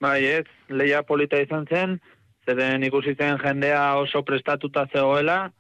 Bai, 0.02 0.24
ez, 0.26 0.46
leia 0.70 1.04
polita 1.04 1.38
izan 1.38 1.68
zen, 1.70 2.00
zeren 2.48 2.84
ikusi 2.84 3.14
zen 3.16 3.38
jendea 3.38 3.98
oso 4.02 4.24
prestatuta 4.26 4.88
zegoela, 4.92 5.52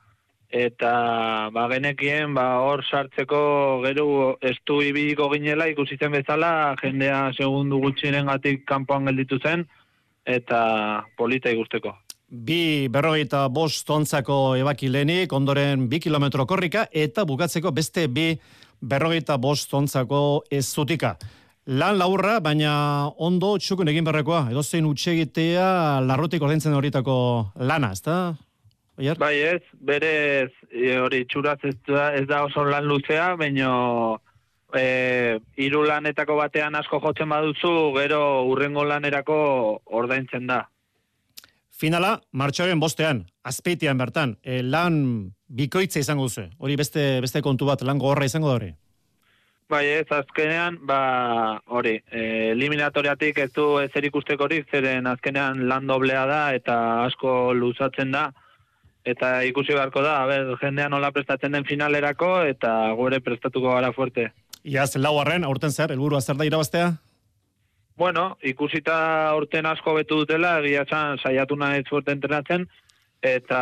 eta 0.52 1.50
ba 1.56 1.68
genekien 1.72 2.34
ba 2.36 2.60
hor 2.60 2.84
sartzeko 2.84 3.82
gero 3.86 4.38
estu 4.44 4.82
ibiliko 4.84 5.30
ginela 5.32 5.68
ikusi 5.72 5.96
zen 5.98 6.12
bezala 6.12 6.76
jendea 6.82 7.32
segundu 7.38 7.80
gutxirengatik 7.80 8.66
kanpoan 8.68 9.08
gelditu 9.08 9.40
zen 9.40 9.66
eta 10.26 11.06
polita 11.18 11.50
ikusteko. 11.50 11.96
Bi 12.32 12.88
berrogeita 12.88 13.48
bost 13.50 13.90
ontzako 13.90 14.56
ebakilenik, 14.56 15.34
ondoren 15.34 15.88
bi 15.90 16.00
kilometro 16.00 16.46
korrika, 16.48 16.86
eta 16.92 17.26
bukatzeko 17.28 17.72
beste 17.76 18.08
bi 18.08 18.38
berrogeita 18.82 19.38
bost 19.38 19.74
ontzako 19.74 20.44
ez 20.52 20.66
zutika. 20.66 21.16
Lan 21.70 22.00
laurra, 22.00 22.40
baina 22.42 22.74
ondo 23.22 23.54
txukun 23.62 23.92
egin 23.92 24.06
berrekoa, 24.08 24.48
edo 24.50 24.64
zein 24.64 24.88
utxegitea 24.90 26.02
larrotik 26.08 26.42
ordaintzen 26.42 26.74
horietako 26.74 27.16
lana, 27.62 27.92
ezta? 27.94 28.16
Oier? 28.98 29.20
Bai 29.22 29.36
ez, 29.46 29.62
berez 29.78 30.50
e, 30.72 30.98
hori 31.00 31.24
txuraz 31.30 31.60
ez 31.70 31.76
da, 31.88 32.10
ez 32.18 32.26
da 32.28 32.44
oso 32.48 32.66
lan 32.66 32.90
luzea, 32.90 33.36
baina 33.38 33.70
e, 34.74 35.38
iru 35.62 35.86
lanetako 35.86 36.40
batean 36.42 36.76
asko 36.76 37.00
jotzen 37.04 37.30
baduzu, 37.30 37.72
gero 38.00 38.22
urrengo 38.50 38.84
lanerako 38.88 39.38
ordaintzen 40.02 40.50
da. 40.50 40.64
Finala, 41.82 42.20
martxoaren 42.38 42.78
bostean, 42.78 43.24
azpeitian 43.42 43.98
bertan, 43.98 44.36
e, 44.46 44.60
lan 44.62 45.00
bikoitza 45.50 45.98
izango 46.04 46.28
duzu. 46.28 46.44
Hori 46.62 46.76
beste, 46.78 47.06
beste 47.26 47.42
kontu 47.42 47.66
bat, 47.66 47.82
lan 47.82 47.98
gogorra 47.98 48.28
izango 48.30 48.52
da 48.52 48.58
hori. 48.60 48.70
Bai 49.72 49.86
ez, 49.88 50.06
azkenean, 50.14 50.78
ba, 50.86 51.00
hori, 51.74 51.96
e, 52.12 52.52
eliminatoriatik 52.52 53.40
ez 53.42 53.50
du 53.56 53.66
ezer 53.82 54.06
ikustekorik, 54.12 54.70
zeren 54.70 55.10
azkenean 55.10 55.66
lan 55.72 55.90
doblea 55.90 56.28
da 56.30 56.42
eta 56.54 56.78
asko 57.08 57.56
luzatzen 57.58 58.14
da 58.14 58.28
eta 59.02 59.40
ikusi 59.50 59.74
beharko 59.74 60.04
da, 60.06 60.20
a 60.22 60.28
ber, 60.30 60.52
jendea 60.62 60.90
nola 60.94 61.10
prestatzen 61.16 61.58
den 61.58 61.66
finalerako 61.66 62.44
eta 62.46 62.92
gure 63.00 63.24
prestatuko 63.26 63.74
gara 63.74 63.90
fuerte. 63.96 64.30
Iaz, 64.62 64.92
lau 65.02 65.16
arren, 65.18 65.48
aurten 65.50 65.74
zer, 65.74 65.96
helburu 65.96 66.22
zer 66.22 66.38
da 66.38 66.46
irabaztea? 66.46 66.92
Bueno, 68.02 68.36
ikusita 68.42 68.96
aurten 69.30 69.68
asko 69.70 69.92
betu 69.94 70.16
dutela, 70.24 70.56
egia 70.66 70.82
txan, 70.90 71.20
saiatu 71.22 71.54
nahi 71.54 71.84
fuerte 71.86 72.10
entrenatzen, 72.16 72.64
eta 73.22 73.60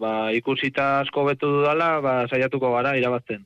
ba, 0.00 0.12
ikusita 0.32 0.86
asko 1.02 1.26
betu 1.26 1.50
dudala, 1.58 1.88
ba, 2.00 2.14
saiatuko 2.32 2.70
gara 2.72 2.94
irabazten. 2.96 3.42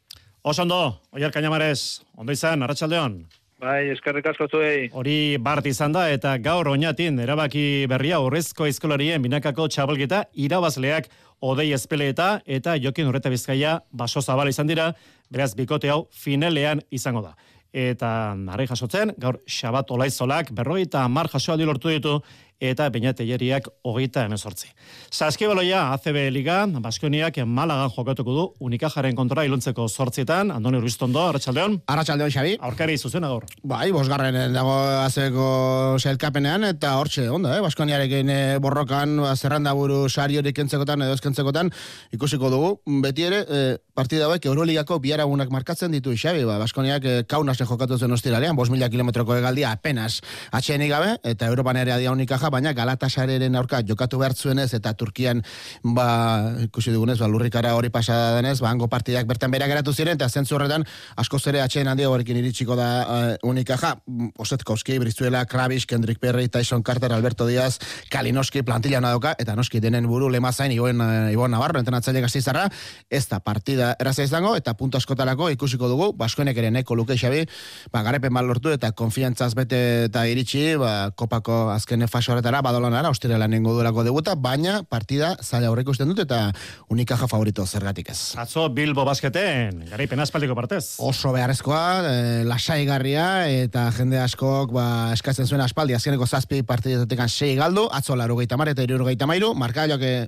Oso 0.47 0.63
ondo, 0.63 0.79
oier 1.11 1.35
kainamarez, 1.35 2.05
ondo 2.15 2.39
izan, 2.39 2.63
arratsaldeon. 2.63 3.19
Bai, 3.59 3.89
eskerrik 3.97 4.31
asko 4.31 4.47
zuei. 4.47 4.87
Hori 4.95 5.19
bart 5.43 5.67
izan 5.67 5.99
da 5.99 6.07
eta 6.15 6.37
gaur 6.39 6.71
oinatin 6.71 7.19
erabaki 7.27 7.67
berria 7.91 8.23
horrezko 8.23 8.71
eskolarien 8.71 9.27
binakako 9.27 9.67
txabalgeta 9.67 10.29
irabazleak 10.39 11.11
odei 11.43 11.73
espeleeta 11.75 12.37
eta 12.47 12.79
jokin 12.79 13.11
horreta 13.11 13.35
bizkaia 13.35 13.81
baso 13.91 14.23
zabal 14.23 14.55
izan 14.55 14.71
dira, 14.71 14.93
beraz 15.35 15.57
bikote 15.59 15.91
hau 15.91 16.05
finalean 16.15 16.87
izango 16.95 17.27
da. 17.27 17.35
Eta 17.73 18.35
nare 18.35 18.65
jasotzen, 18.67 19.13
gaur 19.21 19.43
xabat 19.45 19.91
olaizolak 19.93 20.53
berroi 20.57 20.83
eta 20.87 21.03
mar 21.09 21.29
jasoa 21.29 21.57
lortu 21.61 21.91
ditu 21.93 22.21
eta 22.61 22.89
Beñatelleriak 22.91 23.69
hogeita 23.87 24.25
emezortzi. 24.27 24.69
Saskibaloia 25.11 25.93
ACB 25.93 26.29
Liga, 26.35 26.67
Baskoniak 26.67 27.39
Malagan 27.47 27.91
jokatuko 27.95 28.35
du, 28.35 28.45
unikajaren 28.61 29.15
kontra 29.17 29.45
iluntzeko 29.47 29.89
sortzietan, 29.89 30.51
Andoni 30.51 30.81
Urbistondo, 30.81 31.23
Arratxaldeon. 31.29 31.79
Arratxaldeon, 31.87 32.33
Xabi. 32.35 32.57
Aurkari 32.61 32.99
zuzena 32.99 33.31
gaur. 33.31 33.47
Bai, 33.63 33.91
bosgarren 33.95 34.37
dago 34.53 34.75
azeko 35.05 35.97
selkapenean, 35.99 36.67
eta 36.73 36.97
hortxe, 36.99 37.29
onda, 37.31 37.55
eh? 37.57 37.63
Baskoniarekin 37.63 38.33
eh, 38.35 38.59
borrokan, 38.63 39.17
ba, 39.23 39.37
zerranda 39.37 39.73
buru 39.79 40.09
sariorik 40.09 40.59
entzekotan, 40.59 41.07
edo 41.07 41.15
ezkentzekotan, 41.15 41.71
ikusiko 42.19 42.51
dugu, 42.51 42.75
beti 43.05 43.29
ere, 43.31 43.45
eh, 43.47 43.77
partida 43.95 44.27
hauek 44.27 44.51
Euroligako 44.51 44.99
biaragunak 45.03 45.51
markatzen 45.55 45.95
ditu, 45.95 46.17
Xabi, 46.19 46.45
ba, 46.49 46.59
Baskoniak 46.59 47.07
eh, 47.07 47.23
kaunase 47.29 47.69
jokatu 47.69 47.99
zen 47.99 48.13
ostiralean, 48.19 48.57
bos 48.59 48.69
mila 48.71 48.91
kilometroko 48.91 49.39
egaldia 49.39 49.71
apenas 49.73 50.21
atxenik 50.51 50.91
gabe, 50.91 51.15
eta 51.23 51.47
Europan 51.47 51.79
ere 51.79 51.95
adia 51.95 52.13
unikaja 52.13 52.48
baina 52.51 52.73
Galatasareren 52.73 53.57
aurka 53.57 53.81
jokatu 53.87 54.19
behar 54.19 54.35
zuenez 54.35 54.73
eta 54.75 54.95
Turkian 54.95 55.43
ba 55.83 56.55
ikusi 56.65 56.93
dugunez 56.93 57.19
ba 57.19 57.29
lurrikara 57.29 57.75
hori 57.75 57.91
pasada 57.91 58.37
denez 58.37 58.61
ba 58.61 58.71
hango 58.71 58.89
partidak 58.89 59.27
bertan 59.27 59.51
bera 59.51 59.67
geratu 59.67 59.93
ziren 59.93 60.15
eta 60.17 60.29
zentzu 60.29 60.57
horretan 60.57 60.85
asko 61.17 61.39
zere 61.39 61.61
atxeen 61.63 61.89
handiagorekin 61.89 62.37
iritsiko 62.37 62.77
da 62.77 62.89
uh, 63.03 63.49
unikaja 63.49 63.97
Osetkowski, 64.39 64.99
Brizuela, 64.99 65.45
Kravis, 65.47 65.87
Kendrick 65.87 66.21
Perry, 66.21 66.49
Tyson 66.49 66.83
Carter, 66.83 67.13
Alberto 67.13 67.47
Díaz, 67.47 67.79
Kalinowski 68.11 68.63
plantilla 68.63 69.01
nadoka 69.01 69.35
eta 69.39 69.57
noski 69.57 69.81
denen 69.81 70.07
buru 70.07 70.29
lemazain 70.31 70.73
Ibon, 70.73 71.01
uh, 71.01 71.33
Ibon 71.33 71.51
Navarro 71.51 71.81
entrenatzaile 71.81 72.23
gaztizarra 72.25 72.69
ez 73.11 73.27
da 73.29 73.41
partida 73.41 73.95
eraza 74.01 74.23
izango 74.23 74.55
eta 74.57 74.75
punto 74.75 74.99
askotarako 74.99 75.51
ikusiko 75.51 75.89
dugu 75.89 76.13
Baskonek 76.19 76.57
ere 76.59 76.71
neko 76.71 76.95
luke 76.95 77.17
xabi. 77.19 77.45
Ba 77.93 78.03
garepen 78.07 78.33
mal 78.33 78.47
lortu 78.47 78.73
eta 78.75 78.93
konfiantzaz 78.93 79.55
bete 79.59 79.81
eta 80.09 80.27
iritsi 80.29 80.77
ba 80.81 81.11
kopako 81.17 81.69
azken 81.75 82.07
fase 82.09 82.33
horretara 82.39 82.63
badolanara 82.63 83.11
ostera 83.11 83.39
lanengo 83.39 83.73
duelako 83.75 84.05
debuta 84.07 84.37
baina 84.39 84.83
partida 84.87 85.35
zaila 85.43 85.73
horrek 85.73 85.89
usten 85.91 86.09
dut 86.13 86.21
eta 86.23 86.53
unikaja 86.89 87.27
favorito 87.27 87.67
zergatik 87.67 88.13
ez. 88.13 88.35
Atzo 88.39 88.69
Bilbo 88.71 89.05
basketen, 89.05 89.83
garaipen 89.91 90.23
aspaldiko 90.23 90.55
partez. 90.55 90.97
Oso 91.03 91.33
beharrezkoa, 91.35 91.83
e, 92.07 92.45
lasaigarria 92.47 93.49
eta 93.51 93.89
jende 93.97 94.21
askok 94.23 94.73
ba, 94.77 94.87
eskatzen 95.17 95.51
zuen 95.51 95.65
aspaldi 95.65 95.97
azkeneko 95.99 96.27
zazpi 96.27 96.63
partidetatik 96.63 97.25
sei 97.29 97.57
galdu, 97.59 97.89
atzo 97.93 98.15
laro 98.17 98.39
mar 98.57 98.69
eta 98.69 98.83
iruro 98.83 99.05
gehieta 99.05 99.27
mairu, 99.27 99.55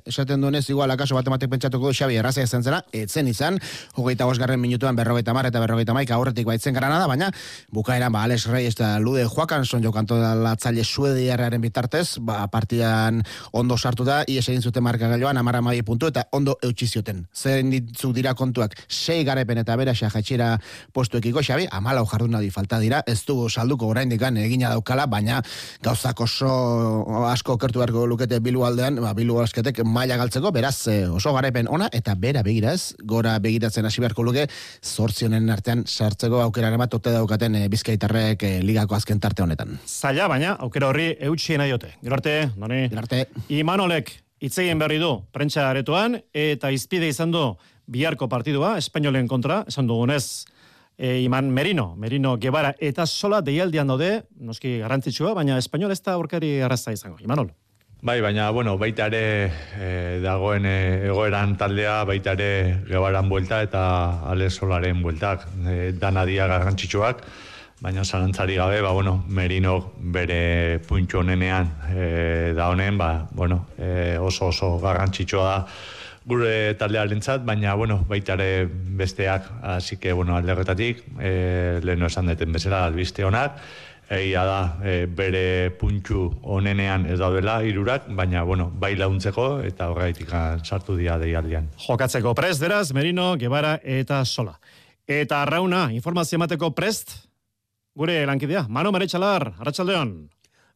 esaten 0.04 0.40
duenez 0.40 0.68
igual 0.70 0.90
akaso 0.90 1.14
batematik 1.14 1.50
pentsatuko 1.50 1.86
du 1.86 1.94
Xabi 1.94 2.16
errazia 2.16 2.42
ezen 2.42 2.62
zena, 2.62 2.82
etzen 2.92 3.28
izan, 3.28 3.58
hogeita 3.94 4.24
bosgarren 4.26 4.60
minutuan 4.60 4.96
berrogeita 4.96 5.32
mar 5.32 5.46
eta 5.46 5.60
berrogeita 5.60 5.94
maika 5.94 6.14
aurretik 6.14 6.46
baitzen 6.46 6.74
granada, 6.74 7.06
baina 7.06 7.30
bukaeran 7.70 8.12
ba, 8.12 8.24
Alex 8.24 8.46
Reyes 8.46 8.74
eta 8.74 8.98
Lude 8.98 9.24
Joakanson 9.24 9.82
jokanto 9.82 10.18
da 10.18 10.34
latzaile 10.34 10.84
suediarraren 10.84 11.60
bitartez, 12.00 12.18
ba, 12.20 12.48
partidan 12.48 13.22
ondo 13.52 13.76
sartu 13.76 14.04
da, 14.04 14.24
ies 14.28 14.48
egin 14.48 14.62
zuten 14.62 14.82
markagailoan, 14.82 15.36
amara 15.36 15.60
mai 15.60 15.82
puntu 15.82 16.08
eta 16.08 16.24
ondo 16.32 16.56
eutxi 16.62 16.86
zioten. 16.86 17.26
Zer 17.34 17.62
ditzuk 17.62 18.14
dira 18.14 18.34
kontuak, 18.34 18.74
sei 18.88 19.24
garepen 19.24 19.58
eta 19.58 19.76
bera 19.76 19.94
jaitxera 19.94 20.58
postuekiko 20.92 21.42
xabi, 21.42 21.68
amalau 21.70 22.06
jarduna 22.06 22.40
di 22.40 22.50
falta 22.50 22.78
dira, 22.78 23.02
ez 23.06 23.24
dugu 23.24 23.48
salduko 23.48 23.86
oraindik 23.86 24.20
egina 24.20 24.70
daukala, 24.70 25.06
baina 25.06 25.42
gauzak 25.82 26.20
oso 26.20 27.26
asko 27.28 27.56
kertu 27.58 27.78
beharko 27.78 28.06
lukete 28.06 28.40
bilu 28.40 28.64
aldean, 28.64 29.00
ba, 29.00 29.14
bilu 29.14 29.40
asketek 29.40 29.84
maila 29.84 30.16
galtzeko, 30.16 30.50
beraz 30.52 30.86
eh, 30.88 31.08
oso 31.08 31.32
garepen 31.32 31.68
ona, 31.68 31.88
eta 31.92 32.14
bera 32.14 32.42
begiraz, 32.42 32.94
gora 33.04 33.38
begiratzen 33.38 33.84
hasi 33.84 34.00
beharko 34.00 34.22
luke, 34.22 34.46
zortzionen 34.82 35.50
artean 35.50 35.84
sartzeko 35.86 36.40
aukera 36.40 36.70
bat 36.76 36.94
ote 36.94 37.12
daukaten 37.12 37.56
e, 37.56 37.68
bizkaitarrek 37.68 38.42
e, 38.42 38.52
ligako 38.62 38.94
azken 38.94 39.20
tarte 39.20 39.42
honetan. 39.42 39.78
Zaila, 39.86 40.28
baina 40.28 40.54
aukera 40.60 40.88
horri 40.88 41.10
eutxien 41.20 41.60
aiote. 41.60 41.89
Gero 42.02 42.16
arte, 42.18 42.34
noni? 42.56 42.86
Gero 42.88 43.02
arte. 43.02 43.26
Imanolek 43.48 44.12
itzegin 44.40 44.80
berri 44.80 44.98
du 45.02 45.12
prentsa 45.34 45.68
aretoan, 45.70 46.18
eta 46.32 46.70
izpide 46.72 47.08
izan 47.10 47.34
du 47.34 47.44
biharko 47.90 48.28
partidua, 48.30 48.76
espainolen 48.78 49.28
kontra, 49.28 49.64
esan 49.68 49.88
dugunez, 49.90 50.46
e, 50.96 51.22
Iman 51.24 51.50
Merino, 51.50 51.94
Merino 51.96 52.36
Gebara 52.38 52.74
eta 52.78 53.06
sola 53.06 53.40
deialdian 53.40 53.88
daude, 53.88 54.22
noski 54.38 54.78
garrantzitsua, 54.84 55.34
baina 55.34 55.58
espainol 55.58 55.92
ez 55.92 56.00
da 56.04 56.14
aurkari 56.14 56.60
arraza 56.62 56.92
izango. 56.92 57.18
Imanol. 57.24 57.50
Bai, 58.00 58.20
baina, 58.24 58.46
bueno, 58.50 58.78
baita 58.80 59.10
ere 59.10 59.50
e, 59.76 60.20
dagoen 60.24 60.64
e, 60.64 60.76
egoeran 61.10 61.56
taldea, 61.60 61.98
baita 62.08 62.32
ere 62.32 62.80
gebaran 62.88 63.28
buelta 63.28 63.60
eta 63.64 63.82
ale 64.30 64.48
solaren 64.48 65.02
bueltak, 65.04 65.44
e, 65.68 65.92
danadia 66.00 66.46
garrantzitsuak, 66.48 67.20
baina 67.80 68.04
zalantzari 68.04 68.56
gabe, 68.56 68.80
ba, 68.82 68.90
bueno, 68.92 69.24
Merino 69.28 69.92
bere 69.98 70.80
puntxo 70.86 71.20
honenean 71.20 71.70
e, 71.88 72.52
da 72.56 72.68
honen, 72.68 72.98
ba, 72.98 73.28
bueno, 73.32 73.66
e, 73.78 74.18
oso 74.20 74.50
oso 74.52 74.78
garrantzitsua 74.78 75.44
da 75.48 75.66
gure 76.30 76.74
taldearentzat, 76.76 77.44
baina, 77.44 77.74
bueno, 77.74 78.04
baita 78.08 78.36
ere 78.36 78.68
besteak, 78.70 79.46
así 79.62 79.96
que, 79.96 80.12
bueno, 80.12 80.36
alderretatik, 80.36 81.02
e, 81.18 81.80
leheno 81.82 82.06
esan 82.06 82.28
deten 82.28 82.52
bezala 82.52 82.84
albiste 82.84 83.24
honak, 83.24 83.56
egia 84.10 84.42
da 84.44 84.58
e, 84.84 85.06
bere 85.06 85.70
puntxu 85.80 86.26
onenean 86.42 87.06
ez 87.06 87.18
daudela 87.20 87.60
irurak, 87.64 88.10
baina 88.18 88.42
bueno, 88.44 88.68
bai 88.74 88.96
launtzeko 88.98 89.62
eta 89.64 89.88
horreitik 89.94 90.34
sartu 90.64 90.98
dira 90.98 91.16
deialdian. 91.18 91.70
Jokatzeko 91.86 92.34
prest 92.34 92.60
deraz, 92.60 92.90
Merino, 92.92 93.36
Gebara 93.38 93.78
eta 93.82 94.24
Sola. 94.24 94.58
Eta 95.06 95.42
arrauna, 95.42 95.88
informazio 95.94 96.36
emateko 96.36 96.74
prest, 96.74 97.29
gure 97.96 98.24
lankidea, 98.26 98.66
Mano 98.68 98.92
Maretxalar, 98.92 99.54
Arratxaldeon. 99.58 100.12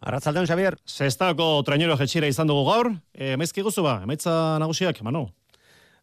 Arratxaldeon, 0.05 0.46
Xavier. 0.46 0.77
Zestako 0.87 1.62
trainero 1.64 1.96
jetxira 1.96 2.29
izan 2.29 2.50
dugu 2.50 2.64
gaur, 2.68 2.90
e, 3.14 3.37
maizki 3.40 3.62
guzu 3.62 3.85
ba, 3.87 4.00
emaitza 4.05 4.59
nagusiak, 4.61 5.00
Mano. 5.03 5.29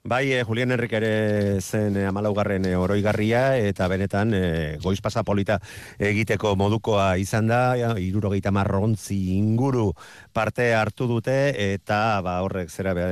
Bai, 0.03 0.33
eh, 0.33 0.43
Julian 0.43 0.71
Enrique 0.71 0.97
ere 0.97 1.61
zen 1.61 1.95
eh, 1.95 2.07
amalaugarren 2.09 2.65
eh, 2.65 2.73
oroigarria 2.73 3.55
eta 3.61 3.85
benetan 3.85 4.31
eh, 4.33 4.79
goiz 4.81 4.97
pasapolita 4.97 5.59
egiteko 6.01 6.55
modukoa 6.57 7.19
izan 7.21 7.45
da, 7.51 7.59
ja, 7.77 7.91
irurogeita 8.01 8.49
marrontzi 8.49 9.19
inguru 9.35 9.91
parte 10.33 10.71
hartu 10.73 11.05
dute 11.05 11.35
eta 11.53 11.99
ba, 12.25 12.39
horrek 12.41 12.73
zera 12.73 12.95
be, 12.97 13.03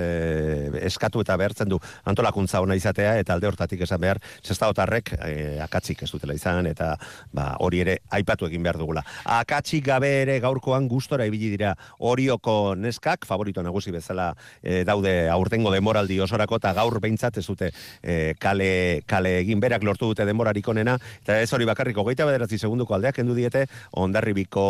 eskatu 0.90 1.22
eta 1.22 1.36
behartzen 1.38 1.70
du 1.70 1.78
antolakuntza 2.10 2.64
ona 2.66 2.74
izatea 2.74 3.20
eta 3.22 3.38
alde 3.38 3.52
hortatik 3.52 3.86
esan 3.86 4.02
behar 4.02 4.18
zestaotarrek 4.42 5.14
eh, 5.20 5.62
akatzik 5.62 6.02
ez 6.08 6.10
dutela 6.10 6.34
izan 6.34 6.72
eta 6.72 6.96
ba, 7.32 7.52
hori 7.60 7.84
ere 7.86 8.00
aipatu 8.10 8.50
egin 8.50 8.66
behar 8.66 8.82
dugula. 8.82 9.06
Akatzik 9.38 9.86
gabe 9.92 10.10
ere 10.24 10.40
gaurkoan 10.42 10.90
gustora 10.90 11.30
ibili 11.30 11.54
dira 11.54 11.76
orioko 12.00 12.74
neskak, 12.74 13.30
favorito 13.30 13.62
nagusi 13.62 13.94
bezala 13.94 14.32
eh, 14.64 14.82
daude 14.90 15.30
aurtengo 15.30 15.70
demoraldi 15.70 16.18
osorako 16.26 16.58
eta 16.58 16.79
gaur 16.80 17.00
behintzat 17.04 17.40
ez 17.42 17.46
dute 17.48 17.72
e, 18.02 18.34
kale, 18.40 19.04
kale 19.10 19.36
egin 19.44 19.60
berak 19.60 19.84
lortu 19.84 20.12
dute 20.14 20.28
denborarik 20.28 20.68
onena, 20.72 20.98
eta 21.24 21.40
ez 21.42 21.52
hori 21.54 21.68
geita 22.10 22.26
bederatzi 22.26 22.58
segunduko 22.58 22.96
aldeak 22.96 23.20
kendu 23.20 23.36
diete 23.38 23.66
ondarribiko 24.00 24.64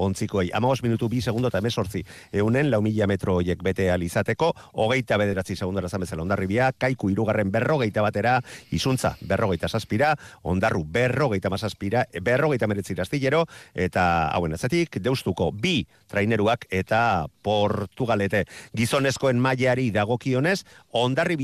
ontzikoei. 0.00 0.50
Amagos 0.56 0.82
minutu 0.82 1.08
bi 1.08 1.20
segundo 1.20 1.48
eta 1.48 1.58
emesortzi 1.58 2.02
eunen 2.32 2.70
lau 2.70 2.80
mila 2.82 3.06
metro 3.06 3.36
oiek 3.40 3.62
bete 3.62 3.90
alizateko, 3.90 4.52
hogeita 4.72 5.18
bederatzi 5.20 5.56
segundara 5.56 5.88
zamezela 5.88 6.22
ondarribia, 6.22 6.72
kaiku 6.78 7.10
irugarren 7.10 7.50
berrogeita 7.52 8.02
batera, 8.02 8.38
izuntza 8.70 9.14
berrogeita 9.20 9.68
saspira, 9.68 10.14
ondarru 10.42 10.84
berrogeita 10.84 11.50
masaspira, 11.50 12.04
berrogeita 12.22 12.68
meretzi 12.70 12.96
astillero, 13.00 13.44
eta 13.74 14.30
hauen 14.34 14.54
ezatik, 14.56 15.00
deustuko 15.02 15.50
bi 15.52 15.84
traineruak 16.10 16.66
eta 16.74 17.28
Portugalete. 17.42 18.44
Gizonezkoen 18.76 19.38
mailari 19.40 19.90
dagokionez, 19.94 20.64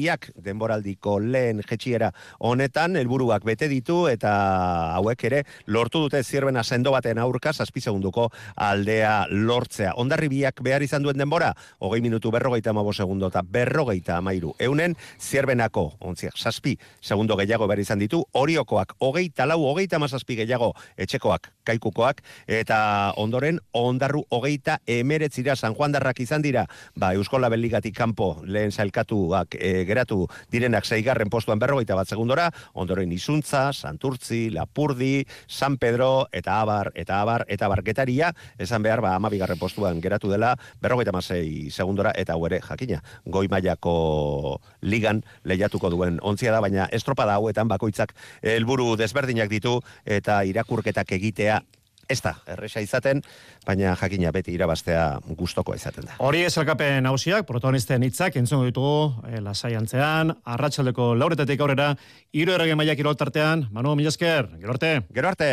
ondarribiak 0.07 0.31
denboraldiko 0.43 1.19
lehen 1.19 1.63
jetxiera 1.67 2.13
honetan, 2.39 2.97
helburuak 2.97 3.45
bete 3.45 3.69
ditu 3.69 4.07
eta 4.09 4.95
hauek 4.95 5.25
ere 5.25 5.43
lortu 5.67 6.01
dute 6.05 6.23
zierbena 6.23 6.63
sendo 6.63 6.93
baten 6.93 7.19
aurka, 7.19 7.53
zazpi 7.53 7.81
segunduko 7.81 8.31
aldea 8.57 9.27
lortzea. 9.31 9.95
Ondarribiak 9.97 10.63
behar 10.63 10.83
izan 10.83 11.03
duen 11.03 11.19
denbora, 11.19 11.55
hogei 11.79 12.01
minutu 12.01 12.31
berrogeita 12.31 12.71
amabo 12.71 12.93
segundo 12.93 13.29
eta 13.29 13.43
berrogeita 13.43 14.17
amairu. 14.19 14.55
Eunen, 14.59 14.97
zierbenako, 15.21 15.97
ontziak, 16.01 16.37
zazpi 16.37 16.79
segundo 17.01 17.37
gehiago 17.37 17.67
behar 17.67 17.81
izan 17.81 17.99
ditu, 17.99 18.25
oriokoak, 18.33 18.95
hogei 19.01 19.29
talau, 19.31 19.63
hogei 19.67 19.89
tamazazpi 19.89 20.37
gehiago, 20.37 20.73
etxekoak, 20.97 21.51
kaikukoak, 21.65 22.23
eta 22.47 23.13
ondoren, 23.17 23.59
ondarru 23.73 24.25
hogeita 24.31 24.79
emeretzira 24.87 25.57
San 25.57 25.75
Juan 25.75 25.93
darrak 25.93 26.21
izan 26.21 26.43
dira, 26.43 26.67
ba, 26.95 27.13
Euskola 27.15 27.51
Beligatik 27.51 27.97
kanpo 27.97 28.37
lehen 28.47 28.73
zailkatuak 28.73 29.57
e, 29.59 29.85
geratu 29.97 30.27
direnak 30.53 30.85
zeigarren 30.85 31.31
postuan 31.33 31.59
berrogeita 31.59 31.97
bat 31.97 32.09
segundora, 32.09 32.51
ondoren 32.75 33.13
Izuntza, 33.13 33.73
Santurtzi, 33.73 34.51
Lapurdi, 34.53 35.25
San 35.49 35.79
Pedro, 35.81 36.29
eta 36.33 36.61
Abar, 36.61 36.93
eta 36.95 37.23
Abar, 37.23 37.47
eta 37.49 37.69
Barketaria, 37.73 38.33
esan 38.59 38.85
behar, 38.85 39.01
ba, 39.01 39.15
amabigarren 39.17 39.59
postuan 39.59 40.03
geratu 40.05 40.29
dela, 40.29 40.55
berrogeita 40.83 41.15
masei 41.17 41.71
segundora, 41.71 42.13
eta 42.17 42.37
ere 42.47 42.61
jakina, 42.61 43.01
goi 43.25 43.47
mailako 43.49 44.61
ligan 44.83 45.23
lehiatuko 45.45 45.91
duen 45.91 46.21
ontzia 46.23 46.53
da, 46.53 46.61
baina 46.61 46.91
estropada 46.93 47.39
hauetan 47.41 47.69
bakoitzak 47.69 48.13
helburu 48.43 48.95
desberdinak 49.01 49.49
ditu, 49.51 49.81
eta 50.05 50.43
irakurketak 50.45 51.17
egitea 51.17 51.63
ez 52.09 52.21
da, 52.23 52.35
erresa 52.47 52.83
izaten, 52.85 53.23
baina 53.67 53.95
jakina 53.99 54.33
beti 54.35 54.55
irabaztea 54.55 55.05
gustoko 55.39 55.75
izaten 55.75 56.07
da. 56.07 56.19
Hori 56.23 56.45
ez 56.47 56.55
elkapen 56.59 57.07
hausiak, 57.11 57.47
protagonisten 57.49 58.05
hitzak 58.07 58.37
entzun 58.41 58.67
ditugu, 58.69 59.27
e, 59.31 59.41
lasai 59.43 59.75
antzean, 59.79 60.35
arratsaldeko 60.45 61.15
lauretetik 61.19 61.61
aurrera, 61.61 61.93
hiru 62.33 62.55
errege 62.55 62.79
mailak 62.79 63.03
iroltartean, 63.03 63.67
Manu, 63.73 63.97
mila 63.99 64.15
esker, 64.15 64.53
gero 64.61 64.77
arte. 64.77 65.01
Gero 65.15 65.33
arte. 65.33 65.51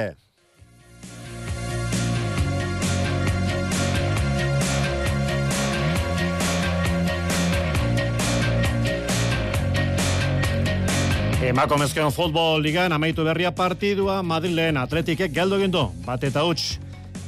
Emakomezkeon 11.53 12.09
futbol 12.09 12.63
ligan 12.65 12.95
amaitu 12.95 13.21
berria 13.21 13.51
partidua 13.53 14.23
Madrilen 14.25 14.73
atletikek 14.81 15.29
galdo 15.35 15.59
gindu, 15.61 15.83
bat 16.01 16.23
eta 16.25 16.41
huts. 16.47 16.79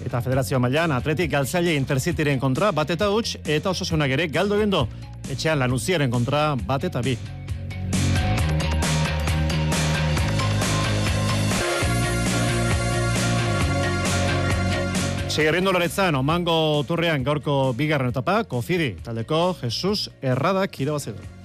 Eta 0.01 0.17
federazio 0.25 0.57
mailan 0.57 0.95
atletik 0.95 1.29
galtzaile 1.29 1.75
interzitiren 1.77 2.41
kontra 2.41 2.71
bat 2.73 2.89
eta 2.89 3.11
huts 3.13 3.35
eta 3.45 3.69
osasunak 3.69 4.15
ere 4.17 4.25
galdo 4.33 4.57
gindu. 4.57 4.81
Etxean 5.29 5.61
lanuziaren 5.61 6.09
kontra 6.09 6.55
bat 6.57 6.89
eta 6.89 7.03
bi. 7.05 7.13
Segerriendo 15.29 15.69
loretzan, 15.69 16.17
omango 16.17 16.81
turrean 16.89 17.21
gaurko 17.21 17.75
bigarren 17.77 18.09
etapa, 18.09 18.41
kofidi, 18.49 18.95
taldeko 19.05 19.51
Jesus 19.61 20.09
Erradak 20.23 20.81
irabazidu. 20.81 21.44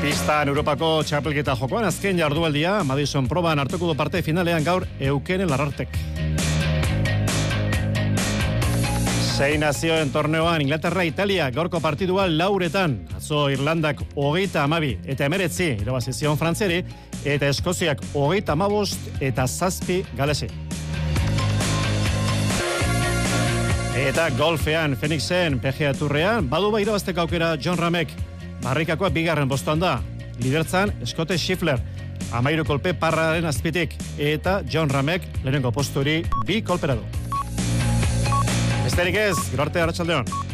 Pistan 0.00 0.48
Europako 0.48 1.02
txapelketa 1.04 1.52
jokoan 1.60 1.84
azken 1.84 2.16
jardualdia, 2.16 2.78
Madison 2.88 3.26
proban 3.28 3.60
hartuko 3.60 3.90
du 3.90 3.94
parte 3.98 4.22
finalean 4.24 4.64
gaur 4.64 4.86
eukene 4.96 5.44
larartek. 5.44 5.92
Sei 9.36 9.58
nazioen 9.60 10.08
torneoan 10.12 10.64
Inglaterra 10.64 11.04
Italia 11.04 11.50
gaurko 11.52 11.82
partidua 11.84 12.24
lauretan. 12.32 12.96
Atzo 13.18 13.42
Irlandak 13.52 14.00
hogeita 14.16 14.64
amabi 14.64 14.94
eta 15.04 15.28
emeretzi 15.28 15.68
irabazizion 15.82 16.40
frantzeri 16.40 16.80
eta 17.24 17.52
Eskoziak 17.52 18.00
hogeita 18.14 18.56
amabost 18.56 19.20
eta 19.20 19.44
zazpi 19.44 20.00
galesi. 20.16 20.48
Eta 24.00 24.30
golfean 24.40 24.96
Fenixen 24.96 25.60
PGA 25.60 25.92
Turrean 25.92 26.48
badu 26.48 26.72
bai 26.72 26.86
irabazteko 26.88 27.28
aukera 27.28 27.52
John 27.60 27.76
Ramek. 27.76 28.29
Barrikakoa 28.60 29.08
bigarren 29.10 29.48
bostuan 29.48 29.80
da. 29.80 30.00
Lidertzan 30.40 30.92
Scott 31.04 31.32
Schiffler. 31.38 31.80
Amairu 32.36 32.64
kolpe 32.64 32.92
parraren 32.94 33.48
azpitik. 33.48 33.96
Eta 34.18 34.60
John 34.70 34.90
Ramek 34.90 35.26
lehenengo 35.42 35.72
posturi 35.72 36.20
bi 36.46 36.60
kolpera 36.62 36.98
du. 36.98 37.04
Besterik 38.84 39.16
ez, 39.16 39.36
gero 39.50 39.64
arte 39.64 39.80
hartxaldeon. 39.80 40.49